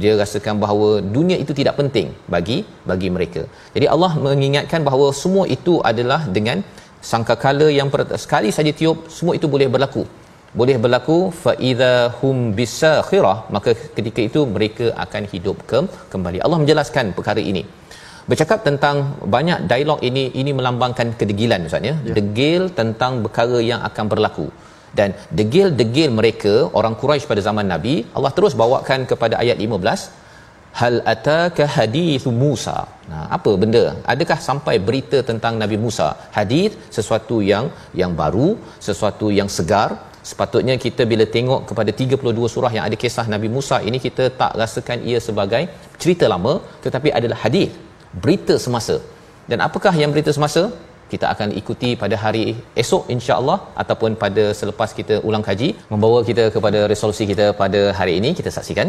dia 0.00 0.12
rasakan 0.22 0.58
bahawa 0.64 0.88
dunia 1.16 1.36
itu 1.44 1.54
tidak 1.60 1.76
penting 1.80 2.08
bagi 2.34 2.58
bagi 2.90 3.10
mereka. 3.16 3.44
Jadi 3.76 3.86
Allah 3.94 4.12
mengingatkan 4.26 4.82
bahawa 4.88 5.08
semua 5.22 5.46
itu 5.56 5.76
adalah 5.90 6.20
dengan 6.38 6.60
sangkakala 7.10 7.68
yang 7.78 7.88
sekali 8.26 8.50
saja 8.58 8.74
tiup 8.80 8.98
semua 9.16 9.34
itu 9.38 9.48
boleh 9.54 9.70
berlaku. 9.76 10.04
Boleh 10.58 10.76
berlaku 10.82 11.18
fa 11.44 11.52
idza 11.70 11.94
hum 12.18 12.36
bisakhirah 12.58 13.38
maka 13.54 13.70
ketika 13.96 14.20
itu 14.28 14.40
mereka 14.56 14.86
akan 15.04 15.22
hidup 15.32 15.56
kembali. 16.12 16.38
Allah 16.44 16.58
menjelaskan 16.62 17.06
perkara 17.16 17.42
ini 17.52 17.64
bercakap 18.30 18.58
tentang 18.68 18.96
banyak 19.34 19.58
dialog 19.70 20.00
ini 20.08 20.24
ini 20.40 20.50
melambangkan 20.58 21.08
kedegilan 21.20 21.68
ustaz 21.68 21.88
ya. 21.90 21.94
Yeah. 21.94 22.16
degil 22.18 22.62
tentang 22.80 23.12
perkara 23.24 23.60
yang 23.70 23.80
akan 23.88 24.06
berlaku. 24.12 24.46
Dan 24.98 25.10
degil-degil 25.38 26.10
mereka 26.18 26.52
orang 26.78 26.94
Quraisy 27.00 27.26
pada 27.30 27.42
zaman 27.46 27.66
Nabi 27.72 27.94
Allah 28.16 28.30
terus 28.36 28.54
bawakan 28.60 29.00
kepada 29.10 29.34
ayat 29.42 29.58
15 29.66 30.22
hal 30.80 30.94
ataka 31.12 31.64
hadith 31.76 32.26
Musa. 32.42 32.78
Nah 33.10 33.24
apa 33.36 33.52
benda? 33.62 33.84
Adakah 34.12 34.38
sampai 34.48 34.74
berita 34.88 35.18
tentang 35.30 35.54
Nabi 35.62 35.76
Musa? 35.84 36.08
Hadith 36.38 36.74
sesuatu 36.96 37.38
yang 37.52 37.66
yang 38.02 38.14
baru 38.22 38.48
sesuatu 38.88 39.28
yang 39.38 39.50
segar. 39.58 39.90
Sepatutnya 40.28 40.74
kita 40.84 41.02
bila 41.10 41.24
tengok 41.36 41.62
kepada 41.68 41.90
32 42.02 42.52
surah 42.52 42.70
yang 42.76 42.84
ada 42.88 42.96
kisah 43.02 43.26
Nabi 43.32 43.48
Musa 43.56 43.76
ini 43.88 43.98
kita 44.04 44.24
tak 44.38 44.52
rasakan 44.60 45.04
ia 45.10 45.18
sebagai 45.26 45.62
cerita 46.02 46.24
lama 46.32 46.54
tetapi 46.84 47.08
adalah 47.18 47.38
hadith 47.44 47.74
berita 48.22 48.56
semasa. 48.64 48.96
Dan 49.50 49.60
apakah 49.66 49.94
yang 50.02 50.10
berita 50.14 50.32
semasa? 50.36 50.62
Kita 51.12 51.26
akan 51.32 51.48
ikuti 51.60 51.90
pada 52.02 52.16
hari 52.22 52.44
esok 52.82 53.02
insya-Allah 53.14 53.58
ataupun 53.82 54.12
pada 54.22 54.44
selepas 54.60 54.90
kita 54.98 55.14
ulang 55.28 55.44
kaji 55.48 55.68
membawa 55.92 56.18
kita 56.28 56.44
kepada 56.54 56.80
resolusi 56.92 57.24
kita 57.32 57.46
pada 57.62 57.80
hari 57.98 58.14
ini 58.20 58.30
kita 58.38 58.50
saksikan. 58.56 58.88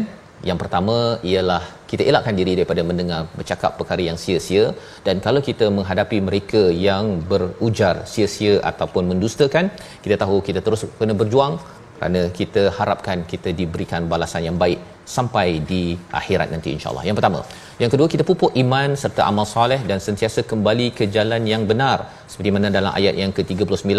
Yang 0.49 0.59
pertama 0.61 0.95
ialah 1.31 1.61
kita 1.91 2.03
elakkan 2.09 2.35
diri 2.39 2.53
daripada 2.57 2.81
mendengar 2.89 3.21
bercakap 3.37 3.71
perkara 3.79 4.01
yang 4.09 4.17
sia-sia 4.23 4.63
dan 5.05 5.21
kalau 5.25 5.41
kita 5.49 5.67
menghadapi 5.77 6.17
mereka 6.27 6.63
yang 6.87 7.05
berujar 7.29 7.95
sia-sia 8.13 8.55
ataupun 8.71 9.05
mendustakan, 9.11 9.67
kita 10.05 10.15
tahu 10.23 10.37
kita 10.47 10.61
terus 10.65 10.83
kena 10.99 11.15
berjuang 11.21 11.55
kerana 11.97 12.21
kita 12.39 12.63
harapkan 12.77 13.23
kita 13.31 13.51
diberikan 13.59 14.03
balasan 14.13 14.43
yang 14.49 14.57
baik 14.63 14.79
sampai 15.15 15.47
di 15.71 15.83
akhirat 16.19 16.49
nanti 16.53 16.69
insyaallah. 16.75 17.05
Yang 17.07 17.17
pertama, 17.19 17.39
yang 17.81 17.91
kedua 17.93 18.07
kita 18.13 18.23
pupuk 18.29 18.51
iman 18.63 18.89
serta 19.03 19.21
amal 19.29 19.45
soleh 19.55 19.79
dan 19.89 19.99
sentiasa 20.07 20.41
kembali 20.51 20.87
ke 20.97 21.05
jalan 21.15 21.43
yang 21.53 21.63
benar 21.71 21.97
seperti 22.31 22.51
mana 22.55 22.69
dalam 22.77 22.91
ayat 22.99 23.15
yang 23.21 23.31
ke-39 23.37 23.93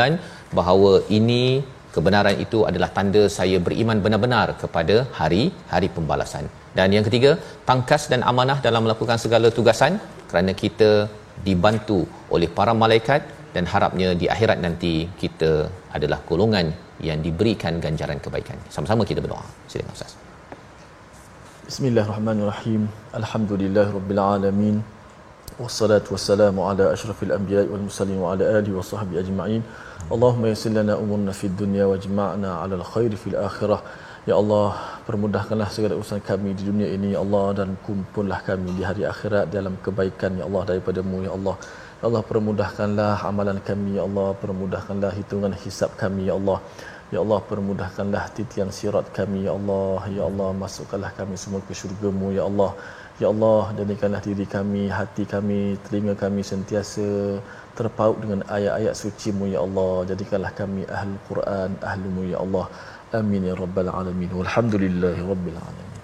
bahawa 0.59 0.93
ini 1.19 1.43
kebenaran 1.95 2.37
itu 2.45 2.59
adalah 2.71 2.89
tanda 2.97 3.23
saya 3.39 3.59
beriman 3.67 4.01
benar-benar 4.05 4.49
kepada 4.63 4.97
hari 5.19 5.43
hari 5.73 5.89
pembalasan. 5.97 6.45
Dan 6.79 6.93
yang 6.97 7.05
ketiga, 7.09 7.31
tangkas 7.69 8.03
dan 8.13 8.21
amanah 8.33 8.59
dalam 8.67 8.83
melakukan 8.87 9.19
segala 9.25 9.49
tugasan 9.59 9.95
kerana 10.31 10.53
kita 10.63 10.91
dibantu 11.47 12.01
oleh 12.35 12.51
para 12.59 12.75
malaikat 12.83 13.23
dan 13.55 13.65
harapnya 13.73 14.09
di 14.21 14.27
akhirat 14.35 14.59
nanti 14.67 14.95
kita 15.23 15.53
adalah 15.97 16.21
golongan 16.29 16.69
yang 17.09 17.21
diberikan 17.27 17.81
ganjaran 17.87 18.21
kebaikan. 18.27 18.61
Sama-sama 18.77 19.09
kita 19.11 19.25
berdoa. 19.25 19.45
Silakan 19.73 19.97
Ustaz. 19.97 20.26
Bismillahirrahmanirrahim. 21.67 22.87
Alhamdulillahirabbil 23.11 24.21
alamin. 24.23 24.77
Wassalatu 25.59 26.15
wassalamu 26.15 26.63
ala 26.63 26.95
asyrafil 26.95 27.35
anbiya'i 27.35 27.67
wal 27.67 27.83
mursalin 27.83 28.23
wa 28.23 28.39
ala 28.39 28.63
alihi 28.63 28.71
wa 28.71 28.87
sahbihi 28.87 29.19
ajma'in. 29.23 29.63
Allahumma 30.07 30.47
yassir 30.53 30.71
lana 30.71 30.95
umurna 30.95 31.35
fid 31.35 31.59
dunya 31.59 31.91
wajma'na 31.91 32.63
'ala 32.63 32.79
al-khairi 32.79 33.19
fil 33.19 33.35
akhirah. 33.35 33.83
Ya 34.31 34.39
Allah, 34.39 34.79
permudahkanlah 35.11 35.67
segala 35.75 35.99
urusan 35.99 36.23
kami 36.23 36.55
di 36.55 36.71
dunia 36.71 36.87
ini 36.87 37.19
ya 37.19 37.27
Allah 37.27 37.47
dan 37.59 37.75
kumpullah 37.83 38.39
kami 38.47 38.71
di 38.79 38.87
hari 38.87 39.03
akhirat 39.03 39.51
dalam 39.51 39.75
kebaikan 39.83 40.39
ya 40.39 40.47
Allah 40.47 40.63
daripada-Mu 40.71 41.19
ya 41.27 41.35
Allah. 41.35 41.59
Ya 41.99 42.05
Allah 42.11 42.23
permudahkanlah 42.31 43.27
amalan 43.27 43.59
kami 43.59 43.99
ya 43.99 44.07
Allah, 44.07 44.39
permudahkanlah 44.39 45.11
hitungan 45.19 45.51
hisab 45.67 45.91
kami 45.99 46.31
ya 46.31 46.39
Allah. 46.39 46.63
Ya 47.15 47.19
Allah 47.23 47.39
permudahkanlah 47.51 48.25
titian 48.37 48.71
sirat 48.79 49.07
kami 49.19 49.47
ya 49.47 49.53
Allah. 49.59 50.01
Ya 50.17 50.23
Allah 50.29 50.49
masukkanlah 50.63 51.13
kami 51.19 51.35
semua 51.43 51.61
ke 51.69 51.75
syurga-Mu 51.81 52.29
ya 52.39 52.45
Allah. 52.51 52.71
Ya 53.23 53.27
Allah 53.33 53.63
jadikanlah 53.79 54.21
diri 54.29 54.47
kami 54.57 54.83
hati 54.99 55.25
kami 55.35 55.61
telinga 55.87 56.15
kami 56.25 56.43
sentiasa 56.53 57.07
terpaut 57.79 58.19
dengan 58.23 58.41
ayat-ayat 58.57 58.95
suci-Mu 59.03 59.47
ya 59.55 59.61
Allah. 59.67 59.95
Jadikanlah 60.11 60.53
kami 60.61 60.83
ahli 60.99 61.17
Quran 61.31 61.71
ahli-Mu 61.91 62.23
ya 62.35 62.39
Allah. 62.45 62.67
Amin 63.21 63.43
ya 63.51 63.55
rabbal 63.65 63.91
alamin. 63.99 64.31
Walhamdulillahi 64.41 65.23
rabbil 65.33 65.59
alamin 65.63 65.96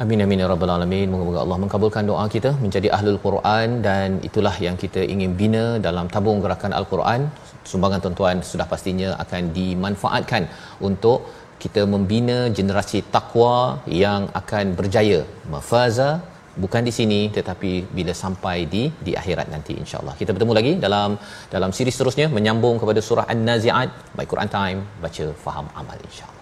Amin 0.00 0.24
amin 0.24 0.40
ya 0.42 0.46
rabbal 0.50 0.70
alamin. 0.74 1.08
Moga-moga 1.12 1.40
Allah 1.44 1.58
mengabulkan 1.62 2.04
doa 2.10 2.24
kita 2.34 2.50
menjadi 2.64 2.88
ahlul 2.96 3.18
Quran 3.24 3.68
dan 3.86 4.08
itulah 4.28 4.54
yang 4.66 4.76
kita 4.82 5.00
ingin 5.14 5.32
bina 5.40 5.64
dalam 5.86 6.06
tabung 6.14 6.40
gerakan 6.44 6.72
Al-Quran. 6.78 7.28
Sumbangan 7.70 8.00
tuan-tuan 8.04 8.40
sudah 8.50 8.66
pastinya 8.72 9.10
akan 9.24 9.52
dimanfaatkan 9.58 10.48
untuk 10.88 11.28
kita 11.64 11.84
membina 11.94 12.38
generasi 12.58 13.04
takwa 13.14 13.84
yang 14.02 14.32
akan 14.40 14.74
berjaya 14.80 15.20
mafaza 15.54 16.10
bukan 16.62 16.82
di 16.88 16.92
sini 16.98 17.20
tetapi 17.36 17.72
bila 17.96 18.14
sampai 18.24 18.58
di 18.74 18.84
di 19.06 19.14
akhirat 19.22 19.48
nanti 19.54 19.76
insyaallah. 19.84 20.16
Kita 20.20 20.32
bertemu 20.34 20.54
lagi 20.60 20.72
dalam 20.86 21.20
dalam 21.56 21.72
siri 21.78 21.92
seterusnya 21.92 22.28
menyambung 22.36 22.78
kepada 22.84 23.02
surah 23.08 23.28
an-naziat. 23.34 23.90
By 24.16 24.24
Quran 24.34 24.52
time 24.60 24.80
baca 25.04 25.26
faham 25.46 25.68
amal 25.82 26.00
insyaallah 26.10 26.41